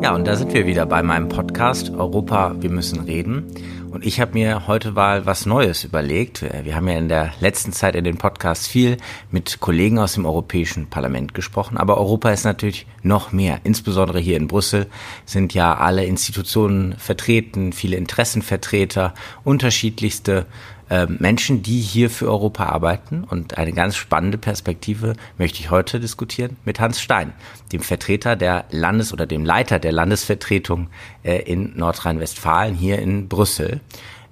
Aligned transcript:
Ja, 0.00 0.14
und 0.14 0.26
da 0.26 0.36
sind 0.36 0.54
wir 0.54 0.66
wieder 0.66 0.86
bei 0.86 1.02
meinem 1.02 1.28
Podcast 1.28 1.90
Europa, 1.90 2.54
wir 2.60 2.70
müssen 2.70 3.00
reden. 3.00 3.52
Und 3.90 4.06
ich 4.06 4.20
habe 4.20 4.32
mir 4.34 4.66
heute 4.66 4.92
mal 4.92 5.26
was 5.26 5.46
Neues 5.46 5.84
überlegt. 5.84 6.44
Wir 6.64 6.76
haben 6.76 6.88
ja 6.88 6.98
in 6.98 7.08
der 7.08 7.32
letzten 7.40 7.72
Zeit 7.72 7.94
in 7.94 8.04
den 8.04 8.16
Podcasts 8.16 8.66
viel 8.66 8.96
mit 9.30 9.60
Kollegen 9.60 9.98
aus 9.98 10.14
dem 10.14 10.26
Europäischen 10.26 10.88
Parlament 10.88 11.34
gesprochen. 11.34 11.76
Aber 11.76 11.98
Europa 11.98 12.30
ist 12.30 12.44
natürlich 12.44 12.86
noch 13.02 13.32
mehr. 13.32 13.60
Insbesondere 13.64 14.18
hier 14.18 14.36
in 14.36 14.48
Brüssel 14.48 14.86
sind 15.24 15.54
ja 15.54 15.76
alle 15.76 16.04
Institutionen 16.04 16.94
vertreten, 16.98 17.72
viele 17.72 17.96
Interessenvertreter, 17.96 19.12
unterschiedlichste 19.44 20.46
äh, 20.88 21.06
Menschen, 21.06 21.62
die 21.62 21.80
hier 21.80 22.10
für 22.10 22.26
Europa 22.26 22.66
arbeiten. 22.66 23.24
Und 23.24 23.58
eine 23.58 23.72
ganz 23.72 23.96
spannende 23.96 24.38
Perspektive 24.38 25.14
möchte 25.38 25.60
ich 25.60 25.70
heute 25.70 26.00
diskutieren 26.00 26.56
mit 26.64 26.80
Hans 26.80 27.00
Stein, 27.00 27.32
dem 27.72 27.80
Vertreter 27.80 28.36
der 28.36 28.66
Landes- 28.70 29.12
oder 29.12 29.26
dem 29.26 29.44
Leiter 29.44 29.78
der 29.78 29.92
Landesvertretung 29.92 30.88
äh, 31.22 31.42
in 31.42 31.76
Nordrhein-Westfalen 31.76 32.74
hier 32.74 32.98
in 32.98 33.28
Brüssel. 33.28 33.80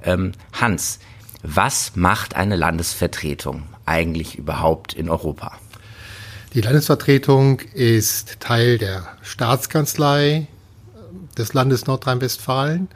Ähm, 0.04 0.32
Hans, 0.52 1.00
was 1.42 1.92
macht 1.94 2.36
eine 2.36 2.56
Landesvertretung 2.56 3.64
eigentlich 3.84 4.38
überhaupt 4.38 4.94
in 4.94 5.10
Europa? 5.10 5.58
Die 6.55 6.60
Landesvertretung 6.60 7.60
ist 7.74 8.38
Teil 8.38 8.78
der 8.78 9.08
Staatskanzlei 9.22 10.46
des 11.34 11.54
Landes 11.54 11.86
Nordrhein-Westfalen. 11.86 12.88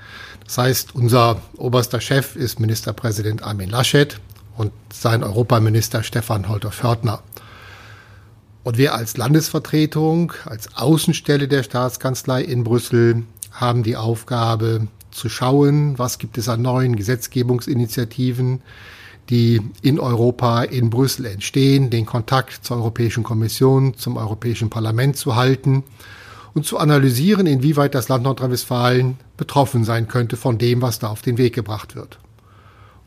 Das 0.44 0.58
heißt, 0.58 0.94
unser 0.94 1.40
oberster 1.56 2.00
Chef 2.00 2.36
ist 2.36 2.60
Ministerpräsident 2.60 3.42
Armin 3.42 3.70
Laschet 3.70 4.20
und 4.56 4.72
sein 4.92 5.22
Europaminister 5.22 6.02
Stefan 6.02 6.48
Holter-Fördner. 6.48 7.22
Und 8.64 8.76
wir 8.76 8.94
als 8.94 9.16
Landesvertretung, 9.16 10.32
als 10.44 10.76
Außenstelle 10.76 11.48
der 11.48 11.62
Staatskanzlei 11.62 12.42
in 12.42 12.64
Brüssel 12.64 13.24
haben 13.52 13.82
die 13.82 13.96
Aufgabe 13.96 14.88
zu 15.10 15.28
schauen, 15.28 15.98
was 15.98 16.18
gibt 16.18 16.38
es 16.38 16.48
an 16.48 16.62
neuen 16.62 16.96
Gesetzgebungsinitiativen, 16.96 18.60
die 19.30 19.60
in 19.82 19.98
Europa, 20.00 20.62
in 20.62 20.90
Brüssel 20.90 21.26
entstehen, 21.26 21.90
den 21.90 22.06
Kontakt 22.06 22.64
zur 22.64 22.78
Europäischen 22.78 23.22
Kommission, 23.22 23.94
zum 23.96 24.16
Europäischen 24.16 24.70
Parlament 24.70 25.16
zu 25.16 25.36
halten 25.36 25.84
und 26.54 26.66
zu 26.66 26.78
analysieren, 26.78 27.46
inwieweit 27.46 27.94
das 27.94 28.08
Land 28.08 28.24
Nordrhein-Westfalen 28.24 29.18
betroffen 29.36 29.84
sein 29.84 30.08
könnte 30.08 30.36
von 30.36 30.58
dem, 30.58 30.82
was 30.82 30.98
da 30.98 31.08
auf 31.08 31.22
den 31.22 31.38
Weg 31.38 31.54
gebracht 31.54 31.94
wird. 31.94 32.18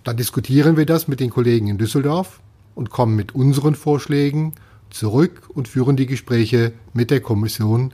Dann 0.03 0.17
diskutieren 0.17 0.77
wir 0.77 0.85
das 0.85 1.07
mit 1.07 1.19
den 1.19 1.29
Kollegen 1.29 1.67
in 1.67 1.77
Düsseldorf 1.77 2.39
und 2.75 2.89
kommen 2.89 3.15
mit 3.15 3.35
unseren 3.35 3.75
Vorschlägen 3.75 4.53
zurück 4.89 5.43
und 5.53 5.67
führen 5.67 5.95
die 5.95 6.05
Gespräche 6.07 6.73
mit 6.93 7.11
der 7.11 7.21
Kommission 7.21 7.93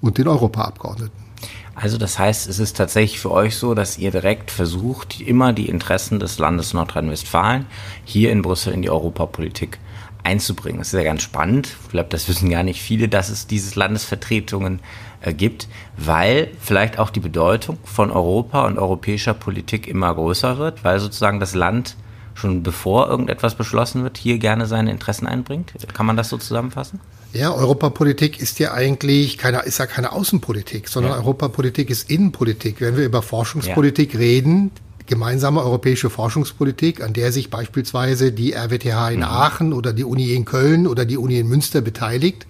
und 0.00 0.18
den 0.18 0.28
Europaabgeordneten. 0.28 1.26
Also 1.74 1.98
das 1.98 2.18
heißt, 2.18 2.48
es 2.48 2.58
ist 2.58 2.76
tatsächlich 2.76 3.20
für 3.20 3.30
euch 3.30 3.56
so, 3.56 3.74
dass 3.74 3.98
ihr 3.98 4.10
direkt 4.10 4.50
versucht, 4.50 5.20
immer 5.20 5.52
die 5.52 5.68
Interessen 5.68 6.18
des 6.18 6.38
Landes 6.38 6.72
Nordrhein-Westfalen 6.72 7.66
hier 8.04 8.32
in 8.32 8.40
Brüssel 8.40 8.72
in 8.72 8.80
die 8.80 8.90
Europapolitik 8.90 9.78
einzubringen. 10.26 10.78
Das 10.78 10.88
ist 10.88 10.94
ja 10.94 11.04
ganz 11.04 11.22
spannend. 11.22 11.68
Ich 11.84 11.90
glaube, 11.90 12.08
das 12.10 12.28
wissen 12.28 12.50
gar 12.50 12.64
nicht 12.64 12.82
viele, 12.82 13.08
dass 13.08 13.28
es 13.28 13.46
diese 13.46 13.78
Landesvertretungen 13.78 14.80
äh, 15.20 15.32
gibt, 15.32 15.68
weil 15.96 16.48
vielleicht 16.60 16.98
auch 16.98 17.10
die 17.10 17.20
Bedeutung 17.20 17.78
von 17.84 18.10
Europa 18.10 18.66
und 18.66 18.76
europäischer 18.76 19.34
Politik 19.34 19.86
immer 19.86 20.14
größer 20.14 20.58
wird, 20.58 20.82
weil 20.82 20.98
sozusagen 20.98 21.38
das 21.38 21.54
Land 21.54 21.96
schon 22.34 22.62
bevor 22.62 23.08
irgendetwas 23.08 23.54
beschlossen 23.54 24.02
wird, 24.02 24.18
hier 24.18 24.38
gerne 24.38 24.66
seine 24.66 24.90
Interessen 24.90 25.26
einbringt. 25.26 25.72
Kann 25.94 26.04
man 26.04 26.16
das 26.16 26.28
so 26.28 26.36
zusammenfassen? 26.36 27.00
Ja, 27.32 27.52
Europapolitik 27.52 28.40
ist 28.40 28.58
ja 28.58 28.72
eigentlich 28.72 29.38
keine, 29.38 29.60
ist 29.60 29.78
ja 29.78 29.86
keine 29.86 30.12
Außenpolitik, 30.12 30.88
sondern 30.88 31.12
ja. 31.12 31.18
Europapolitik 31.18 31.88
ist 31.88 32.10
Innenpolitik. 32.10 32.80
Wenn 32.80 32.96
wir 32.96 33.04
über 33.04 33.22
Forschungspolitik 33.22 34.14
ja. 34.14 34.20
reden, 34.20 34.70
gemeinsame 35.06 35.62
europäische 35.62 36.10
Forschungspolitik, 36.10 37.02
an 37.02 37.12
der 37.12 37.32
sich 37.32 37.50
beispielsweise 37.50 38.32
die 38.32 38.52
RWTH 38.52 39.10
in 39.10 39.20
mhm. 39.20 39.24
Aachen 39.24 39.72
oder 39.72 39.92
die 39.92 40.04
Uni 40.04 40.32
in 40.34 40.44
Köln 40.44 40.86
oder 40.86 41.04
die 41.04 41.16
Uni 41.16 41.38
in 41.38 41.48
Münster 41.48 41.80
beteiligt, 41.80 42.46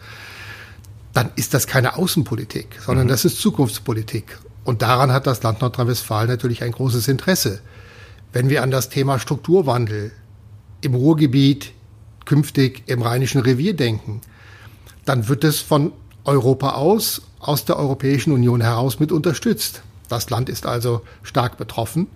dann 1.13 1.31
ist 1.37 1.55
das 1.55 1.67
keine 1.67 1.97
Außenpolitik, 1.97 2.79
sondern 2.85 3.07
mhm. 3.07 3.11
das 3.11 3.25
ist 3.25 3.41
Zukunftspolitik. 3.41 4.39
Und 4.65 4.83
daran 4.83 5.13
hat 5.13 5.27
das 5.27 5.43
Land 5.43 5.61
Nordrhein-Westfalen 5.61 6.29
natürlich 6.29 6.63
ein 6.63 6.73
großes 6.73 7.09
Interesse. 7.09 7.61
Wenn 8.33 8.49
wir 8.49 8.63
an 8.63 8.71
das 8.71 8.89
Thema 8.89 9.19
Strukturwandel 9.19 10.13
im 10.81 10.95
Ruhrgebiet, 10.95 11.73
künftig 12.25 12.83
im 12.87 13.01
Rheinischen 13.03 13.41
Revier 13.41 13.75
denken, 13.75 14.21
dann 15.05 15.29
wird 15.29 15.45
es 15.45 15.61
von 15.61 15.93
Europa 16.25 16.71
aus, 16.73 17.23
aus 17.39 17.65
der 17.65 17.79
Europäischen 17.79 18.33
Union 18.33 18.61
heraus 18.61 18.99
mit 18.99 19.13
unterstützt. 19.13 19.83
Das 20.09 20.29
Land 20.31 20.49
ist 20.49 20.67
also 20.67 21.03
stark 21.23 21.57
betroffen. 21.57 22.09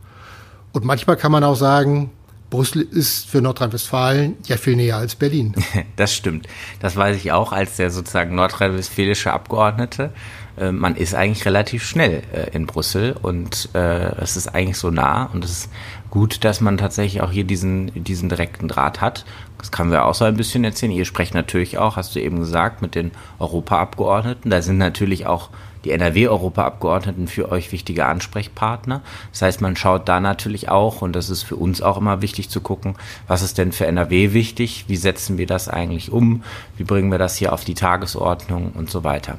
Und 0.72 0.84
manchmal 0.84 1.16
kann 1.16 1.32
man 1.32 1.44
auch 1.44 1.56
sagen, 1.56 2.10
Brüssel 2.50 2.82
ist 2.82 3.30
für 3.30 3.40
Nordrhein-Westfalen 3.40 4.36
ja 4.44 4.56
viel 4.56 4.76
näher 4.76 4.96
als 4.96 5.14
Berlin. 5.14 5.54
Das 5.96 6.14
stimmt. 6.14 6.48
Das 6.80 6.96
weiß 6.96 7.16
ich 7.16 7.30
auch 7.30 7.52
als 7.52 7.76
der 7.76 7.90
sozusagen 7.90 8.34
nordrhein-westfälische 8.34 9.32
Abgeordnete. 9.32 10.12
Äh, 10.56 10.72
man 10.72 10.96
ist 10.96 11.14
eigentlich 11.14 11.44
relativ 11.44 11.84
schnell 11.84 12.22
äh, 12.32 12.50
in 12.54 12.66
Brüssel 12.66 13.16
und 13.20 13.68
äh, 13.74 14.14
es 14.20 14.36
ist 14.36 14.48
eigentlich 14.48 14.78
so 14.78 14.90
nah 14.90 15.26
und 15.32 15.44
es 15.44 15.50
ist 15.50 15.70
gut, 16.10 16.44
dass 16.44 16.60
man 16.60 16.78
tatsächlich 16.78 17.22
auch 17.22 17.30
hier 17.30 17.44
diesen, 17.44 18.02
diesen 18.02 18.28
direkten 18.28 18.66
Draht 18.66 19.00
hat. 19.00 19.24
Das 19.58 19.70
können 19.70 19.92
wir 19.92 20.06
auch 20.06 20.14
so 20.14 20.24
ein 20.24 20.36
bisschen 20.36 20.64
erzählen. 20.64 20.92
Ihr 20.92 21.04
sprecht 21.04 21.34
natürlich 21.34 21.78
auch, 21.78 21.96
hast 21.96 22.16
du 22.16 22.20
eben 22.20 22.40
gesagt, 22.40 22.82
mit 22.82 22.94
den 22.94 23.12
Europaabgeordneten. 23.38 24.50
Da 24.50 24.62
sind 24.62 24.78
natürlich 24.78 25.26
auch 25.26 25.50
die 25.84 25.90
NRW-Europaabgeordneten 25.92 27.28
für 27.28 27.50
euch 27.50 27.72
wichtige 27.72 28.06
Ansprechpartner. 28.06 29.02
Das 29.32 29.42
heißt, 29.42 29.60
man 29.60 29.76
schaut 29.76 30.08
da 30.08 30.20
natürlich 30.20 30.68
auch, 30.68 31.02
und 31.02 31.14
das 31.14 31.30
ist 31.30 31.42
für 31.42 31.56
uns 31.56 31.82
auch 31.82 31.96
immer 31.96 32.22
wichtig 32.22 32.50
zu 32.50 32.60
gucken, 32.60 32.96
was 33.26 33.42
ist 33.42 33.58
denn 33.58 33.72
für 33.72 33.86
NRW 33.86 34.32
wichtig, 34.32 34.84
wie 34.88 34.96
setzen 34.96 35.38
wir 35.38 35.46
das 35.46 35.68
eigentlich 35.68 36.12
um, 36.12 36.42
wie 36.76 36.84
bringen 36.84 37.10
wir 37.10 37.18
das 37.18 37.36
hier 37.36 37.52
auf 37.52 37.64
die 37.64 37.74
Tagesordnung 37.74 38.72
und 38.72 38.90
so 38.90 39.04
weiter. 39.04 39.38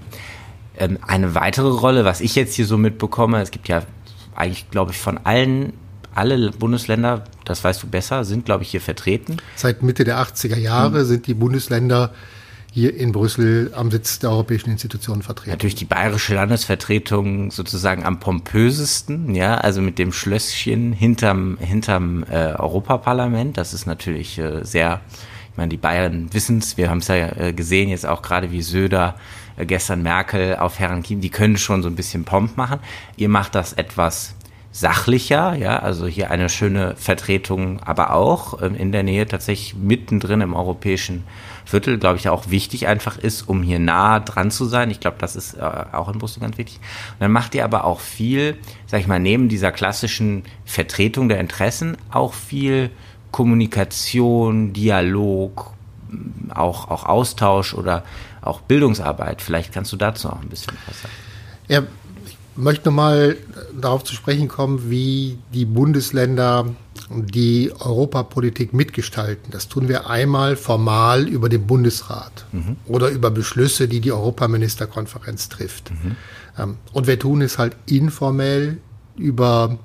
Ähm, 0.77 0.97
eine 1.05 1.35
weitere 1.35 1.69
Rolle, 1.69 2.05
was 2.05 2.21
ich 2.21 2.35
jetzt 2.35 2.55
hier 2.55 2.65
so 2.65 2.77
mitbekomme, 2.77 3.41
es 3.41 3.51
gibt 3.51 3.67
ja 3.67 3.83
eigentlich, 4.35 4.69
glaube 4.71 4.91
ich, 4.91 4.97
von 4.97 5.19
allen 5.23 5.73
alle 6.13 6.51
Bundesländer, 6.51 7.23
das 7.45 7.63
weißt 7.63 7.83
du 7.83 7.87
besser, 7.87 8.25
sind, 8.25 8.45
glaube 8.45 8.63
ich, 8.63 8.71
hier 8.71 8.81
vertreten. 8.81 9.37
Seit 9.55 9.81
Mitte 9.81 10.03
der 10.03 10.19
80er 10.19 10.57
Jahre 10.57 10.99
hm. 10.99 11.05
sind 11.05 11.27
die 11.27 11.33
Bundesländer 11.33 12.11
hier 12.73 12.95
in 12.95 13.11
Brüssel 13.11 13.73
am 13.75 13.91
Sitz 13.91 14.19
der 14.19 14.31
europäischen 14.31 14.71
Institutionen 14.71 15.21
vertreten. 15.21 15.51
Natürlich 15.51 15.75
die 15.75 15.85
bayerische 15.85 16.33
Landesvertretung 16.35 17.51
sozusagen 17.51 18.05
am 18.05 18.21
pompösesten, 18.21 19.35
ja, 19.35 19.55
also 19.55 19.81
mit 19.81 19.99
dem 19.99 20.13
Schlösschen 20.13 20.93
hinterm, 20.93 21.57
hinterm 21.59 22.23
äh, 22.23 22.53
Europaparlament. 22.53 23.57
Das 23.57 23.73
ist 23.73 23.87
natürlich 23.87 24.39
äh, 24.39 24.63
sehr, 24.63 25.01
ich 25.51 25.57
meine, 25.57 25.67
die 25.67 25.77
Bayern 25.77 26.29
wissen 26.31 26.59
es, 26.59 26.77
wir 26.77 26.89
haben 26.89 26.99
es 26.99 27.09
ja 27.09 27.15
äh, 27.35 27.53
gesehen, 27.53 27.89
jetzt 27.89 28.05
auch 28.05 28.21
gerade 28.21 28.51
wie 28.51 28.61
Söder 28.61 29.15
äh, 29.57 29.65
gestern 29.65 30.01
Merkel 30.01 30.55
auf 30.55 30.79
Herrn 30.79 31.03
Kim, 31.03 31.19
die 31.19 31.29
können 31.29 31.57
schon 31.57 31.83
so 31.83 31.89
ein 31.89 31.95
bisschen 31.95 32.23
Pomp 32.23 32.55
machen. 32.55 32.79
Ihr 33.17 33.27
macht 33.27 33.53
das 33.53 33.73
etwas 33.73 34.33
sachlicher, 34.71 35.55
ja, 35.55 35.79
also 35.79 36.07
hier 36.07 36.31
eine 36.31 36.47
schöne 36.47 36.95
Vertretung, 36.95 37.81
aber 37.83 38.13
auch 38.13 38.61
ähm, 38.61 38.75
in 38.75 38.91
der 38.91 39.03
Nähe 39.03 39.25
tatsächlich 39.25 39.75
mittendrin 39.75 40.41
im 40.41 40.53
europäischen 40.53 41.23
Viertel, 41.65 41.97
glaube 41.97 42.17
ich, 42.17 42.29
auch 42.29 42.49
wichtig 42.49 42.87
einfach 42.87 43.17
ist, 43.17 43.47
um 43.47 43.63
hier 43.63 43.79
nah 43.79 44.19
dran 44.19 44.49
zu 44.49 44.65
sein. 44.65 44.89
Ich 44.89 44.99
glaube, 44.99 45.17
das 45.19 45.35
ist 45.35 45.55
äh, 45.55 45.61
auch 45.91 46.09
in 46.09 46.19
Brüssel 46.19 46.39
ganz 46.39 46.57
wichtig. 46.57 46.77
Und 46.77 47.21
dann 47.21 47.31
macht 47.31 47.53
ihr 47.53 47.65
aber 47.65 47.83
auch 47.83 47.99
viel, 47.99 48.57
sag 48.87 49.01
ich 49.01 49.07
mal, 49.07 49.19
neben 49.19 49.49
dieser 49.49 49.71
klassischen 49.71 50.43
Vertretung 50.65 51.27
der 51.29 51.39
Interessen 51.39 51.97
auch 52.09 52.33
viel 52.33 52.91
Kommunikation, 53.31 54.73
Dialog, 54.73 55.73
auch, 56.53 56.89
auch 56.89 57.05
Austausch 57.05 57.73
oder 57.73 58.03
auch 58.41 58.61
Bildungsarbeit. 58.61 59.41
Vielleicht 59.41 59.73
kannst 59.73 59.91
du 59.91 59.97
dazu 59.97 60.29
auch 60.29 60.41
ein 60.41 60.49
bisschen 60.49 60.77
was 60.87 61.01
sagen. 61.01 61.13
Ja, 61.67 61.83
möchte 62.55 62.91
mal 62.91 63.37
darauf 63.79 64.03
zu 64.03 64.13
sprechen 64.13 64.47
kommen, 64.47 64.89
wie 64.89 65.37
die 65.53 65.65
Bundesländer 65.65 66.65
die 67.09 67.71
Europapolitik 67.79 68.73
mitgestalten. 68.73 69.51
Das 69.51 69.67
tun 69.67 69.87
wir 69.87 70.09
einmal 70.09 70.55
formal 70.55 71.27
über 71.27 71.49
den 71.49 71.65
Bundesrat 71.67 72.45
mhm. 72.51 72.77
oder 72.87 73.09
über 73.09 73.31
Beschlüsse, 73.31 73.87
die 73.87 73.99
die 73.99 74.11
Europaministerkonferenz 74.11 75.49
trifft. 75.49 75.91
Mhm. 75.91 76.15
Ähm, 76.57 76.77
und 76.93 77.07
wir 77.07 77.19
tun 77.19 77.41
es 77.41 77.57
halt 77.57 77.75
informell 77.85 78.77
über 79.17 79.77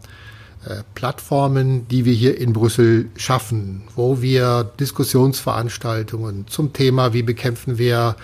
äh, 0.65 0.83
Plattformen, 0.95 1.87
die 1.89 2.05
wir 2.05 2.13
hier 2.13 2.39
in 2.39 2.53
Brüssel 2.53 3.09
schaffen, 3.17 3.83
wo 3.95 4.21
wir 4.21 4.65
Diskussionsveranstaltungen 4.79 6.47
zum 6.49 6.73
Thema, 6.73 7.13
wie 7.13 7.23
bekämpfen 7.23 7.79
wir 7.79 8.17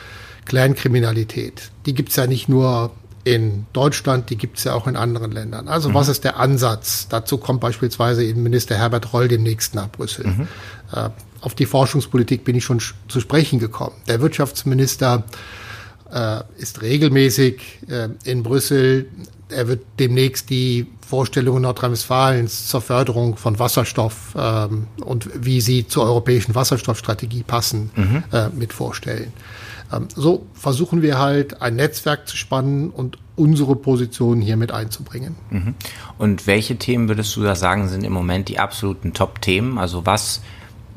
Kleinkriminalität, 0.45 1.71
die 1.87 1.95
gibt 1.95 2.11
es 2.11 2.17
ja 2.17 2.27
nicht 2.27 2.49
nur 2.49 2.91
in 3.25 3.67
Deutschland, 3.73 4.31
die 4.31 4.37
gibt 4.37 4.59
es 4.59 4.65
ja 4.65 4.75
auch 4.75 4.87
in 4.87 4.97
anderen 4.97 5.31
Ländern. 5.31 5.69
Also 5.69 5.91
mhm. 5.91 5.95
was 5.95 6.09
ist 6.09 6.25
der 6.25 6.39
Ansatz? 6.39 7.07
Dazu 7.09 7.39
kommt 7.39 7.61
beispielsweise 7.61 8.25
Innenminister 8.25 8.77
Herbert 8.77 9.13
Reul 9.13 9.29
demnächst 9.29 9.75
nach 9.75 9.89
Brüssel. 9.91 10.27
Mhm. 10.27 10.49
Äh, 10.93 11.11
auf 11.41 11.55
die 11.55 11.67
Forschungspolitik 11.67 12.45
bin 12.45 12.57
ich 12.57 12.65
schon 12.65 12.81
zu 13.09 13.21
sprechen 13.21 13.59
gekommen. 13.59 13.97
Der 14.09 14.21
Wirtschaftsminister 14.21 15.25
äh, 16.13 16.41
ist 16.57 16.83
regelmäßig 16.83 17.81
äh, 17.89 18.09
in 18.25 18.43
Brüssel. 18.43 19.07
Er 19.49 19.69
wird 19.69 19.83
demnächst 19.99 20.51
die 20.51 20.87
Vorstellungen 21.07 21.63
Nordrhein-Westfalens 21.63 22.69
zur 22.69 22.81
Förderung 22.81 23.37
von 23.37 23.59
Wasserstoff 23.59 24.35
ähm, 24.37 24.87
und 25.05 25.29
wie 25.35 25.61
sie 25.61 25.87
zur 25.87 26.05
europäischen 26.05 26.55
Wasserstoffstrategie 26.55 27.43
passen, 27.43 27.91
mhm. 27.95 28.25
äh, 28.33 28.49
mit 28.49 28.73
vorstellen. 28.73 29.33
Ähm, 29.93 30.09
so 30.15 30.47
versuchen 30.55 31.03
wir 31.03 31.19
halt 31.19 31.63
ein 31.63 31.77
Netzwerk 31.77 32.29
zu 32.29 32.37
spannen 32.37 32.91
und 32.91 33.19
unsere 33.37 33.77
Position 33.77 34.41
hier 34.41 34.57
mit 34.57 34.73
einzubringen. 34.73 35.37
Mhm. 35.51 35.75
Und 36.19 36.47
welche 36.47 36.77
Themen 36.77 37.09
würdest 37.09 37.35
du 37.37 37.43
da 37.43 37.55
sagen, 37.55 37.89
sind 37.89 38.05
im 38.05 38.13
Moment 38.13 38.49
die 38.49 38.59
absoluten 38.59 39.15
Top-Themen? 39.15 39.79
Also 39.79 40.07
was 40.07 40.43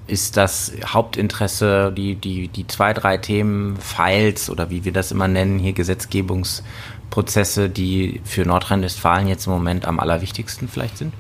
ist 0.07 0.37
das 0.37 0.71
Hauptinteresse, 0.85 1.91
die, 1.95 2.15
die, 2.15 2.47
die 2.47 2.67
zwei, 2.67 2.93
drei 2.93 3.17
Themen, 3.17 3.77
Files 3.77 4.49
oder 4.49 4.69
wie 4.69 4.85
wir 4.85 4.91
das 4.91 5.11
immer 5.11 5.27
nennen, 5.27 5.57
hier 5.57 5.73
Gesetzgebungsprozesse, 5.73 7.69
die 7.69 8.21
für 8.23 8.45
Nordrhein-Westfalen 8.45 9.27
jetzt 9.27 9.47
im 9.47 9.53
Moment 9.53 9.85
am 9.85 9.99
allerwichtigsten 9.99 10.67
vielleicht 10.67 10.97
sind? 10.97 11.13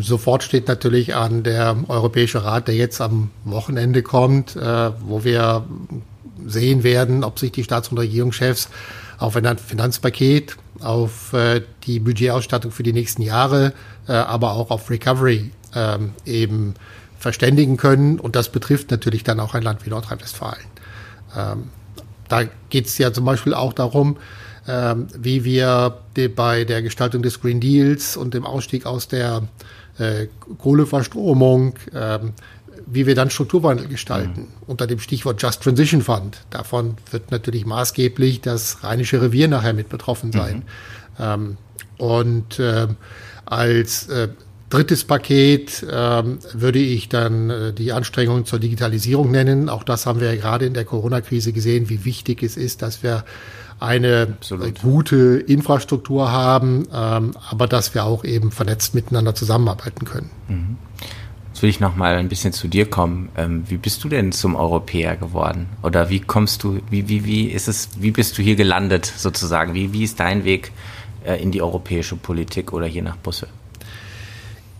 Sofort 0.00 0.42
steht 0.42 0.68
natürlich 0.68 1.14
an 1.14 1.42
der 1.42 1.76
Europäische 1.88 2.44
Rat, 2.44 2.68
der 2.68 2.74
jetzt 2.74 3.00
am 3.00 3.30
Wochenende 3.44 4.02
kommt, 4.02 4.56
äh, 4.56 4.90
wo 5.00 5.22
wir 5.24 5.64
sehen 6.46 6.82
werden, 6.82 7.24
ob 7.24 7.38
sich 7.38 7.52
die 7.52 7.64
Staats- 7.64 7.88
und 7.88 7.98
Regierungschefs 7.98 8.68
auf 9.18 9.36
ein 9.36 9.58
Finanzpaket, 9.58 10.56
auf 10.80 11.32
äh, 11.32 11.62
die 11.84 12.00
Budgetausstattung 12.00 12.72
für 12.72 12.82
die 12.82 12.92
nächsten 12.92 13.22
Jahre, 13.22 13.72
äh, 14.08 14.12
aber 14.12 14.52
auch 14.52 14.70
auf 14.70 14.90
Recovery 14.90 15.50
ähm, 15.74 16.12
eben 16.26 16.74
verständigen 17.18 17.76
können. 17.76 18.18
Und 18.18 18.36
das 18.36 18.50
betrifft 18.50 18.90
natürlich 18.90 19.24
dann 19.24 19.40
auch 19.40 19.54
ein 19.54 19.62
Land 19.62 19.86
wie 19.86 19.90
Nordrhein-Westfalen. 19.90 20.64
Ähm, 21.36 21.70
da 22.28 22.42
geht 22.70 22.86
es 22.86 22.98
ja 22.98 23.12
zum 23.12 23.24
Beispiel 23.24 23.54
auch 23.54 23.72
darum, 23.72 24.16
ähm, 24.66 25.06
wie 25.16 25.44
wir 25.44 25.98
bei 26.34 26.64
der 26.64 26.82
Gestaltung 26.82 27.22
des 27.22 27.40
Green 27.40 27.60
Deals 27.60 28.16
und 28.16 28.34
dem 28.34 28.46
Ausstieg 28.46 28.86
aus 28.86 29.08
der 29.08 29.42
äh, 29.98 30.26
Kohleverstromung, 30.58 31.74
wie 32.86 33.06
wir 33.06 33.14
dann 33.14 33.30
Strukturwandel 33.30 33.88
gestalten. 33.88 34.40
Mhm. 34.40 34.66
Unter 34.66 34.86
dem 34.86 34.98
Stichwort 34.98 35.40
Just 35.42 35.62
Transition 35.62 36.02
Fund. 36.02 36.38
Davon 36.50 36.96
wird 37.10 37.30
natürlich 37.30 37.66
maßgeblich 37.66 38.40
das 38.40 38.82
Rheinische 38.82 39.20
Revier 39.20 39.48
nachher 39.48 39.72
mit 39.72 39.88
betroffen 39.88 40.32
sein. 40.32 40.56
Mhm. 40.56 40.62
Ähm, 41.18 41.56
und 41.98 42.58
äh, 42.58 42.88
als 43.46 44.08
äh, 44.08 44.28
drittes 44.70 45.04
Paket 45.04 45.86
ähm, 45.90 46.38
würde 46.52 46.80
ich 46.80 47.08
dann 47.08 47.50
äh, 47.50 47.72
die 47.72 47.92
Anstrengungen 47.92 48.44
zur 48.44 48.58
Digitalisierung 48.58 49.30
nennen. 49.30 49.68
Auch 49.68 49.84
das 49.84 50.06
haben 50.06 50.20
wir 50.20 50.32
ja 50.32 50.40
gerade 50.40 50.66
in 50.66 50.74
der 50.74 50.84
Corona-Krise 50.84 51.52
gesehen, 51.52 51.88
wie 51.88 52.04
wichtig 52.04 52.42
es 52.42 52.56
ist, 52.56 52.82
dass 52.82 53.02
wir 53.02 53.24
eine 53.80 54.28
Absolut. 54.38 54.80
gute 54.80 55.44
Infrastruktur 55.46 56.32
haben, 56.32 56.86
ähm, 56.92 57.32
aber 57.50 57.66
dass 57.66 57.94
wir 57.94 58.04
auch 58.04 58.24
eben 58.24 58.50
vernetzt 58.50 58.94
miteinander 58.94 59.34
zusammenarbeiten 59.34 60.04
können. 60.04 60.30
Mhm. 60.48 60.76
Jetzt 61.54 61.62
will 61.62 61.70
ich 61.70 61.78
noch 61.78 61.94
mal 61.94 62.16
ein 62.16 62.28
bisschen 62.28 62.52
zu 62.52 62.66
dir 62.66 62.90
kommen. 62.90 63.28
Ähm, 63.36 63.62
wie 63.68 63.76
bist 63.76 64.02
du 64.02 64.08
denn 64.08 64.32
zum 64.32 64.56
Europäer 64.56 65.14
geworden? 65.14 65.68
Oder 65.84 66.10
wie 66.10 66.18
kommst 66.18 66.64
du, 66.64 66.80
wie, 66.90 67.08
wie, 67.08 67.24
wie 67.24 67.46
ist 67.46 67.68
es, 67.68 67.90
wie 67.96 68.10
bist 68.10 68.36
du 68.36 68.42
hier 68.42 68.56
gelandet 68.56 69.06
sozusagen? 69.06 69.72
Wie, 69.72 69.92
wie 69.92 70.02
ist 70.02 70.18
dein 70.18 70.42
Weg 70.42 70.72
äh, 71.24 71.40
in 71.40 71.52
die 71.52 71.62
europäische 71.62 72.16
Politik 72.16 72.72
oder 72.72 72.86
hier 72.86 73.04
nach 73.04 73.16
Brüssel? 73.18 73.46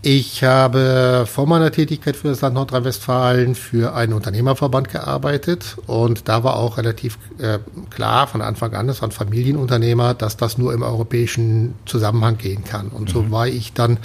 Ich 0.03 0.43
habe 0.43 1.27
vor 1.31 1.47
meiner 1.47 1.71
Tätigkeit 1.71 2.17
für 2.17 2.27
das 2.27 2.41
Land 2.41 2.57
Nordrhein-Westfalen 2.57 3.55
für 3.55 3.95
einen 3.95 4.13
Unternehmerverband 4.13 4.91
gearbeitet 4.91 5.77
und 5.87 6.29
da 6.29 6.43
war 6.43 6.57
auch 6.57 6.77
relativ 6.77 7.19
äh, 7.39 7.61
klar 7.91 8.27
von 8.27 8.43
Anfang 8.43 8.75
an, 8.75 8.89
das 8.89 9.01
waren 9.01 9.13
Familienunternehmer, 9.13 10.15
dass 10.15 10.37
das 10.37 10.59
nur 10.59 10.75
im 10.75 10.83
europäischen 10.83 11.77
Zusammenhang 11.87 12.37
gehen 12.37 12.65
kann. 12.65 12.89
Und 12.89 13.11
so 13.11 13.23
mhm. 13.23 13.31
war 13.31 13.47
ich 13.47 13.75
dann 13.75 13.99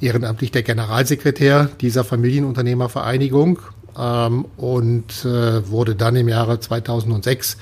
ehrenamtlich 0.00 0.50
der 0.50 0.62
Generalsekretär 0.62 1.70
dieser 1.80 2.04
Familienunternehmervereinigung 2.04 3.60
ähm, 3.98 4.44
und 4.56 5.24
äh, 5.24 5.68
wurde 5.68 5.94
dann 5.94 6.16
im 6.16 6.28
Jahre 6.28 6.60
2006 6.60 7.56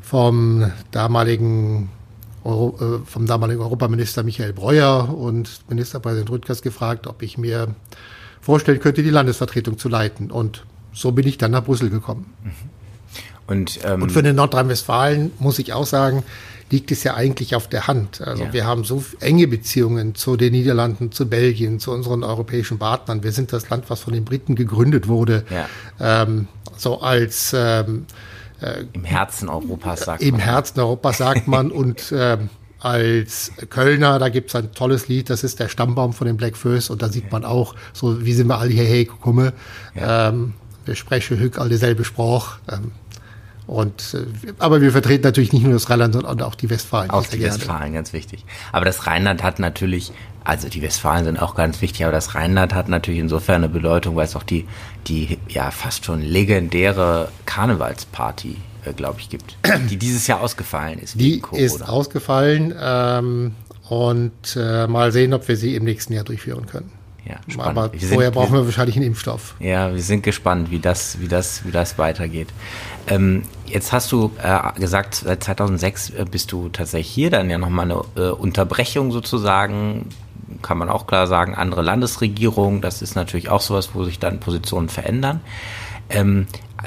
vom 0.00 0.70
damaligen 0.90 1.88
Euro, 2.44 2.78
äh, 2.80 3.06
vom 3.06 3.26
damaligen 3.26 3.60
Europaminister 3.60 4.22
Michael 4.22 4.52
Breuer 4.52 5.12
und 5.16 5.60
Ministerpräsident 5.68 6.30
Rüttgers 6.30 6.62
gefragt, 6.62 7.06
ob 7.06 7.22
ich 7.22 7.38
mir 7.38 7.74
vorstellen 8.40 8.78
könnte, 8.80 9.02
die 9.02 9.10
Landesvertretung 9.10 9.78
zu 9.78 9.88
leiten. 9.88 10.30
Und 10.30 10.64
so 10.92 11.12
bin 11.12 11.26
ich 11.26 11.38
dann 11.38 11.50
nach 11.50 11.64
Brüssel 11.64 11.90
gekommen. 11.90 12.32
Und, 13.46 13.80
ähm, 13.84 14.02
und 14.02 14.12
für 14.12 14.22
den 14.22 14.36
Nordrhein-Westfalen 14.36 15.32
muss 15.38 15.58
ich 15.58 15.72
auch 15.72 15.86
sagen, 15.86 16.22
liegt 16.70 16.90
es 16.90 17.04
ja 17.04 17.14
eigentlich 17.14 17.54
auf 17.54 17.68
der 17.68 17.86
Hand. 17.86 18.20
Also 18.20 18.44
ja. 18.44 18.52
wir 18.52 18.66
haben 18.66 18.84
so 18.84 19.04
enge 19.20 19.46
Beziehungen 19.46 20.14
zu 20.14 20.36
den 20.36 20.52
Niederlanden, 20.52 21.12
zu 21.12 21.28
Belgien, 21.28 21.78
zu 21.78 21.92
unseren 21.92 22.24
europäischen 22.24 22.78
Partnern. 22.78 23.22
Wir 23.22 23.32
sind 23.32 23.52
das 23.52 23.68
Land, 23.70 23.88
was 23.88 24.00
von 24.00 24.12
den 24.12 24.24
Briten 24.24 24.54
gegründet 24.54 25.08
wurde, 25.08 25.44
ja. 25.50 25.68
ähm, 26.00 26.48
so 26.76 27.00
als 27.00 27.54
ähm, 27.56 28.06
äh, 28.60 28.84
Im 28.92 29.04
Herzen 29.04 29.48
Europas 29.48 30.00
sagt 30.00 30.22
Im 30.22 30.32
man. 30.32 30.40
Im 30.40 30.44
Herzen 30.44 30.80
Europas 30.80 31.18
sagt 31.18 31.46
man 31.46 31.70
und 31.70 32.12
äh, 32.12 32.38
als 32.78 33.52
Kölner, 33.70 34.18
da 34.18 34.28
gibt 34.28 34.50
es 34.50 34.54
ein 34.54 34.72
tolles 34.72 35.08
Lied, 35.08 35.30
das 35.30 35.44
ist 35.44 35.60
der 35.60 35.68
Stammbaum 35.68 36.12
von 36.12 36.26
den 36.26 36.36
Black 36.36 36.56
First 36.56 36.90
und 36.90 37.02
da 37.02 37.08
sieht 37.08 37.32
man 37.32 37.44
auch, 37.44 37.74
so 37.92 38.24
wie 38.24 38.32
sind 38.32 38.48
wir 38.48 38.58
alle 38.58 38.70
hierher 38.70 39.04
gekommen. 39.04 39.52
Ja. 39.94 40.28
Ähm, 40.28 40.54
wir 40.84 40.94
sprechen 40.94 41.38
hück 41.38 41.58
alle 41.58 41.78
selbe 41.78 42.04
Spruch. 42.04 42.58
Ähm, 42.70 42.92
und, 43.66 44.14
äh, 44.14 44.52
aber 44.58 44.80
wir 44.80 44.92
vertreten 44.92 45.24
natürlich 45.24 45.52
nicht 45.52 45.64
nur 45.64 45.72
das 45.72 45.90
Rheinland, 45.90 46.14
sondern 46.14 46.40
auch 46.42 46.54
die 46.54 46.70
Westfalen. 46.70 47.10
Auch 47.10 47.26
die 47.26 47.42
Westfalen, 47.42 47.94
ganz 47.94 48.12
wichtig. 48.12 48.44
Aber 48.70 48.84
das 48.84 49.06
Rheinland 49.06 49.42
hat 49.42 49.58
natürlich, 49.58 50.12
also 50.44 50.68
die 50.68 50.82
Westfalen 50.82 51.24
sind 51.24 51.42
auch 51.42 51.56
ganz 51.56 51.82
wichtig, 51.82 52.04
aber 52.04 52.12
das 52.12 52.34
Rheinland 52.36 52.74
hat 52.74 52.88
natürlich 52.88 53.20
insofern 53.20 53.56
eine 53.56 53.68
Bedeutung, 53.68 54.14
weil 54.14 54.26
es 54.26 54.36
auch 54.36 54.44
die, 54.44 54.66
die 55.08 55.38
ja 55.48 55.72
fast 55.72 56.04
schon 56.04 56.22
legendäre 56.22 57.28
Karnevalsparty, 57.44 58.56
äh, 58.84 58.92
glaube 58.92 59.18
ich, 59.18 59.30
gibt, 59.30 59.56
die 59.90 59.96
dieses 59.96 60.28
Jahr 60.28 60.40
ausgefallen 60.40 61.00
ist. 61.00 61.18
Die 61.18 61.42
ist 61.52 61.88
ausgefallen 61.88 62.72
ähm, 62.80 63.56
und 63.88 64.56
äh, 64.56 64.86
mal 64.86 65.10
sehen, 65.10 65.34
ob 65.34 65.48
wir 65.48 65.56
sie 65.56 65.74
im 65.74 65.82
nächsten 65.82 66.12
Jahr 66.12 66.24
durchführen 66.24 66.66
können. 66.66 66.92
Ja, 67.28 67.36
spannend. 67.48 67.78
Aber 67.78 67.92
wir 67.92 68.00
vorher 68.00 68.26
sind, 68.26 68.34
brauchen 68.34 68.52
wir 68.54 68.64
wahrscheinlich 68.64 68.96
einen 68.96 69.06
Impfstoff. 69.06 69.56
Ja, 69.58 69.92
wir 69.92 70.02
sind 70.02 70.22
gespannt, 70.22 70.70
wie 70.70 70.78
das, 70.78 71.18
wie 71.20 71.26
das, 71.26 71.64
wie 71.64 71.72
das 71.72 71.98
weitergeht. 71.98 72.48
Ähm, 73.08 73.42
jetzt 73.66 73.92
hast 73.92 74.12
du 74.12 74.30
äh, 74.40 74.78
gesagt, 74.78 75.16
seit 75.16 75.42
2006 75.42 76.10
äh, 76.10 76.24
bist 76.30 76.52
du 76.52 76.68
tatsächlich 76.68 77.12
hier, 77.12 77.30
dann 77.30 77.50
ja 77.50 77.58
nochmal 77.58 77.90
eine 77.90 78.02
äh, 78.16 78.30
Unterbrechung 78.30 79.10
sozusagen, 79.10 80.08
kann 80.62 80.78
man 80.78 80.88
auch 80.88 81.08
klar 81.08 81.26
sagen, 81.26 81.56
andere 81.56 81.82
Landesregierung, 81.82 82.80
das 82.80 83.02
ist 83.02 83.16
natürlich 83.16 83.48
auch 83.48 83.60
sowas, 83.60 83.90
wo 83.94 84.04
sich 84.04 84.20
dann 84.20 84.38
Positionen 84.38 84.88
verändern. 84.88 85.40
Ähm, 86.08 86.46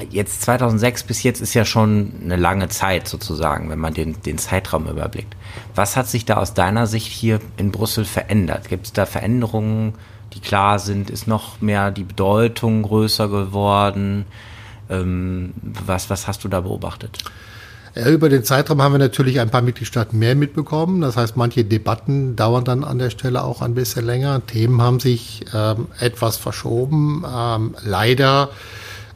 jetzt 0.09 0.43
2006 0.43 1.03
bis 1.03 1.23
jetzt 1.23 1.41
ist 1.41 1.53
ja 1.53 1.65
schon 1.65 2.13
eine 2.23 2.37
lange 2.37 2.69
Zeit 2.69 3.09
sozusagen, 3.09 3.69
wenn 3.69 3.79
man 3.79 3.93
den, 3.93 4.21
den 4.21 4.37
Zeitraum 4.37 4.87
überblickt. 4.87 5.35
Was 5.75 5.97
hat 5.97 6.07
sich 6.07 6.23
da 6.23 6.37
aus 6.37 6.53
deiner 6.53 6.87
Sicht 6.87 7.07
hier 7.07 7.41
in 7.57 7.71
Brüssel 7.71 8.05
verändert? 8.05 8.69
Gibt 8.69 8.85
es 8.85 8.93
da 8.93 9.05
Veränderungen, 9.05 9.95
die 10.33 10.39
klar 10.39 10.79
sind? 10.79 11.09
Ist 11.09 11.27
noch 11.27 11.61
mehr 11.61 11.91
die 11.91 12.03
Bedeutung 12.03 12.83
größer 12.83 13.27
geworden? 13.27 14.25
Ähm, 14.89 15.53
was, 15.85 16.09
was 16.09 16.27
hast 16.27 16.43
du 16.43 16.47
da 16.47 16.61
beobachtet? 16.61 17.23
Über 17.95 18.29
den 18.29 18.43
Zeitraum 18.43 18.81
haben 18.81 18.93
wir 18.93 18.99
natürlich 18.99 19.39
ein 19.39 19.49
paar 19.49 19.61
Mitgliedstaaten 19.61 20.17
mehr 20.17 20.35
mitbekommen. 20.35 21.01
Das 21.01 21.17
heißt, 21.17 21.35
manche 21.35 21.65
Debatten 21.65 22.35
dauern 22.35 22.63
dann 22.63 22.83
an 22.83 22.99
der 22.99 23.09
Stelle 23.09 23.43
auch 23.43 23.61
ein 23.61 23.73
bisschen 23.73 24.05
länger. 24.05 24.45
Themen 24.45 24.81
haben 24.81 24.99
sich 24.99 25.43
ähm, 25.53 25.87
etwas 25.99 26.37
verschoben. 26.37 27.25
Ähm, 27.27 27.75
leider, 27.83 28.49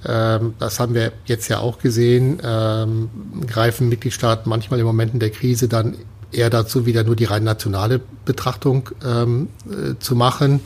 ähm, 0.06 0.56
das 0.58 0.80
haben 0.80 0.96
wir 0.96 1.12
jetzt 1.26 1.48
ja 1.50 1.60
auch 1.60 1.78
gesehen, 1.80 2.40
ähm, 2.44 3.10
greifen 3.48 3.90
Mitgliedstaaten 3.90 4.50
manchmal 4.50 4.80
in 4.80 4.86
Momenten 4.86 5.20
der 5.20 5.30
Krise 5.30 5.68
dann 5.68 5.96
eher 6.32 6.50
dazu, 6.50 6.88
wieder 6.88 7.04
nur 7.04 7.16
die 7.16 7.26
rein 7.26 7.44
nationale 7.44 8.02
Betrachtung 8.26 8.90
ähm, 9.06 9.50
äh, 9.70 10.00
zu 10.00 10.16
machen. 10.16 10.62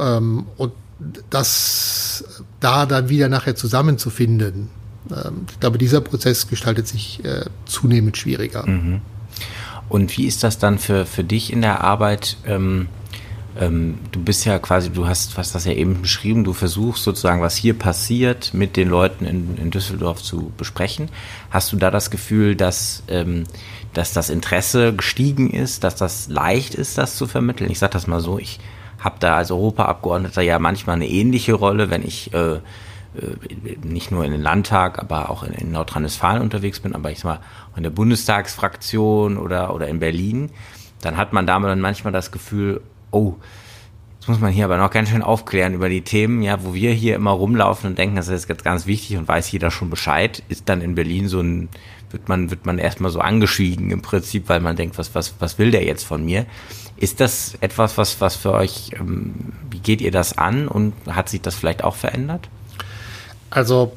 Ähm, 0.00 0.46
und 0.56 0.72
das 1.30 2.24
da 2.60 2.86
dann 2.86 3.08
wieder 3.08 3.28
nachher 3.28 3.56
zusammenzufinden, 3.56 4.68
ähm, 5.10 5.46
ich 5.50 5.60
glaube, 5.60 5.78
dieser 5.78 6.00
Prozess 6.00 6.48
gestaltet 6.48 6.88
sich 6.88 7.24
äh, 7.24 7.44
zunehmend 7.66 8.16
schwieriger. 8.16 8.66
Mhm. 8.66 9.00
Und 9.88 10.16
wie 10.16 10.26
ist 10.26 10.44
das 10.44 10.58
dann 10.58 10.78
für, 10.78 11.04
für 11.04 11.24
dich 11.24 11.52
in 11.52 11.62
der 11.62 11.82
Arbeit? 11.82 12.36
Ähm, 12.46 12.88
ähm, 13.58 13.98
du 14.12 14.22
bist 14.22 14.44
ja 14.44 14.58
quasi, 14.60 14.90
du 14.90 15.06
hast, 15.06 15.36
hast 15.36 15.54
das 15.54 15.64
ja 15.64 15.72
eben 15.72 16.00
beschrieben, 16.00 16.44
du 16.44 16.52
versuchst 16.52 17.02
sozusagen, 17.02 17.40
was 17.40 17.56
hier 17.56 17.74
passiert, 17.74 18.54
mit 18.54 18.76
den 18.76 18.88
Leuten 18.88 19.24
in, 19.24 19.56
in 19.56 19.70
Düsseldorf 19.70 20.22
zu 20.22 20.52
besprechen. 20.56 21.08
Hast 21.50 21.72
du 21.72 21.76
da 21.76 21.90
das 21.90 22.10
Gefühl, 22.10 22.54
dass, 22.54 23.02
ähm, 23.08 23.44
dass 23.92 24.12
das 24.12 24.30
Interesse 24.30 24.94
gestiegen 24.94 25.50
ist, 25.50 25.82
dass 25.82 25.96
das 25.96 26.28
leicht 26.28 26.74
ist, 26.76 26.96
das 26.96 27.16
zu 27.16 27.26
vermitteln? 27.26 27.70
Ich 27.70 27.80
sage 27.80 27.92
das 27.92 28.06
mal 28.06 28.20
so, 28.20 28.38
ich 28.38 28.60
habe 29.00 29.16
da 29.18 29.36
als 29.36 29.50
Europaabgeordneter 29.50 30.42
ja 30.42 30.58
manchmal 30.58 30.96
eine 30.96 31.08
ähnliche 31.08 31.54
Rolle, 31.54 31.90
wenn 31.90 32.02
ich 32.02 32.32
äh, 32.32 32.60
äh, 33.14 33.76
nicht 33.82 34.12
nur 34.12 34.24
in 34.24 34.30
den 34.30 34.42
Landtag, 34.42 34.98
aber 34.98 35.30
auch 35.30 35.42
in, 35.42 35.52
in 35.52 35.72
Nordrhein-Westfalen 35.72 36.42
unterwegs 36.42 36.80
bin, 36.80 36.94
aber 36.94 37.10
ich 37.10 37.18
sag 37.18 37.24
mal 37.24 37.40
in 37.76 37.82
der 37.82 37.90
Bundestagsfraktion 37.90 39.36
oder, 39.36 39.74
oder 39.74 39.88
in 39.88 39.98
Berlin, 39.98 40.50
dann 41.00 41.16
hat 41.16 41.32
man 41.32 41.46
damit 41.46 41.70
dann 41.70 41.80
manchmal 41.80 42.12
das 42.12 42.30
Gefühl, 42.30 42.80
oh, 43.10 43.34
jetzt 44.18 44.28
muss 44.28 44.38
man 44.38 44.52
hier 44.52 44.66
aber 44.66 44.76
noch 44.76 44.90
ganz 44.90 45.08
schön 45.08 45.22
aufklären 45.22 45.74
über 45.74 45.88
die 45.88 46.02
Themen, 46.02 46.42
ja, 46.42 46.62
wo 46.62 46.74
wir 46.74 46.92
hier 46.92 47.16
immer 47.16 47.32
rumlaufen 47.32 47.90
und 47.90 47.98
denken, 47.98 48.16
das 48.16 48.28
ist 48.28 48.48
jetzt 48.48 48.64
ganz 48.64 48.86
wichtig 48.86 49.16
und 49.16 49.26
weiß 49.26 49.50
jeder 49.50 49.70
schon 49.70 49.90
Bescheid, 49.90 50.42
ist 50.48 50.68
dann 50.68 50.80
in 50.80 50.94
Berlin 50.94 51.26
so 51.26 51.40
ein, 51.40 51.68
wird 52.12 52.28
man, 52.28 52.50
wird 52.50 52.66
man 52.66 52.78
erstmal 52.78 53.10
so 53.10 53.20
angeschwiegen 53.20 53.90
im 53.90 54.02
Prinzip, 54.02 54.48
weil 54.48 54.60
man 54.60 54.76
denkt, 54.76 54.98
was, 54.98 55.14
was, 55.14 55.34
was 55.38 55.58
will 55.58 55.70
der 55.70 55.84
jetzt 55.84 56.04
von 56.04 56.24
mir? 56.24 56.46
Ist 56.96 57.20
das 57.20 57.54
etwas, 57.60 57.96
was, 57.96 58.20
was 58.20 58.36
für 58.36 58.52
euch, 58.52 58.90
ähm, 58.98 59.34
wie 59.70 59.78
geht 59.78 60.00
ihr 60.00 60.10
das 60.10 60.36
an 60.36 60.68
und 60.68 60.92
hat 61.06 61.28
sich 61.28 61.40
das 61.40 61.54
vielleicht 61.54 61.84
auch 61.84 61.96
verändert? 61.96 62.48
Also, 63.48 63.92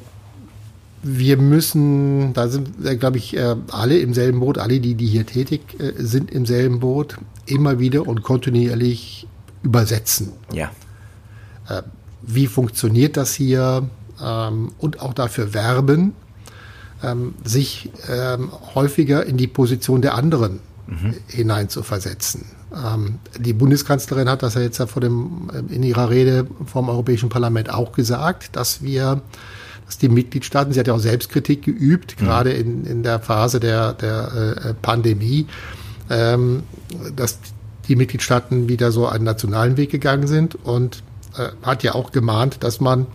wir 1.02 1.36
müssen, 1.36 2.32
da 2.32 2.48
sind, 2.48 2.84
äh, 2.84 2.96
glaube 2.96 3.18
ich, 3.18 3.36
äh, 3.36 3.56
alle 3.70 3.98
im 3.98 4.14
selben 4.14 4.40
Boot, 4.40 4.58
alle, 4.58 4.80
die, 4.80 4.94
die 4.94 5.06
hier 5.06 5.26
tätig 5.26 5.60
äh, 5.78 5.92
sind, 5.98 6.30
im 6.30 6.46
selben 6.46 6.80
Boot, 6.80 7.18
immer 7.46 7.78
wieder 7.78 8.06
und 8.06 8.22
kontinuierlich 8.22 9.26
übersetzen. 9.62 10.32
Ja. 10.52 10.70
Wie 12.20 12.46
funktioniert 12.46 13.16
das 13.16 13.34
hier? 13.34 13.88
Ähm, 14.22 14.72
und 14.78 15.00
auch 15.00 15.14
dafür 15.14 15.54
werben, 15.54 16.12
ähm, 17.04 17.34
sich 17.44 17.90
ähm, 18.08 18.50
häufiger 18.74 19.24
in 19.26 19.36
die 19.36 19.46
Position 19.46 20.02
der 20.02 20.14
anderen 20.14 20.60
mhm. 20.86 21.14
hinein 21.28 21.68
zu 21.68 21.82
versetzen. 21.82 22.46
Die 23.38 23.52
Bundeskanzlerin 23.52 24.28
hat 24.28 24.42
das 24.42 24.54
ja 24.54 24.60
jetzt 24.60 24.78
ja 24.78 24.88
vor 24.88 25.00
dem, 25.00 25.48
in 25.68 25.84
ihrer 25.84 26.10
Rede 26.10 26.48
vom 26.66 26.88
Europäischen 26.88 27.28
Parlament 27.28 27.72
auch 27.72 27.92
gesagt, 27.92 28.56
dass 28.56 28.82
wir 28.82 29.22
dass 29.86 29.98
die 29.98 30.08
Mitgliedstaaten, 30.08 30.72
sie 30.72 30.80
hat 30.80 30.86
ja 30.86 30.94
auch 30.94 30.98
Selbstkritik 30.98 31.62
geübt, 31.62 32.20
mhm. 32.20 32.24
gerade 32.24 32.52
in, 32.52 32.84
in 32.84 33.02
der 33.02 33.20
Phase 33.20 33.60
der, 33.60 33.92
der 33.92 34.56
äh, 34.56 34.74
Pandemie, 34.74 35.46
ähm, 36.10 36.62
dass 37.14 37.38
die 37.88 37.96
Mitgliedstaaten 37.96 38.68
wieder 38.68 38.92
so 38.92 39.06
einen 39.06 39.24
nationalen 39.24 39.76
Weg 39.76 39.90
gegangen 39.90 40.26
sind 40.26 40.54
und 40.54 41.02
äh, 41.36 41.48
hat 41.62 41.82
ja 41.82 41.94
auch 41.94 42.12
gemahnt, 42.12 42.64
dass 42.64 42.80
man 42.80 43.06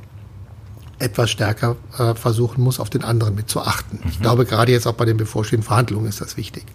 etwas 0.99 1.29
stärker 1.29 1.77
äh, 1.97 2.13
versuchen 2.13 2.63
muss, 2.63 2.79
auf 2.79 2.89
den 2.89 3.03
anderen 3.03 3.35
mit 3.35 3.49
zu 3.49 3.61
achten. 3.61 3.99
Mhm. 4.03 4.09
Ich 4.09 4.19
glaube, 4.19 4.45
gerade 4.45 4.71
jetzt 4.71 4.87
auch 4.87 4.93
bei 4.93 5.05
den 5.05 5.17
bevorstehenden 5.17 5.65
Verhandlungen 5.65 6.07
ist 6.07 6.21
das 6.21 6.37
wichtig. 6.37 6.65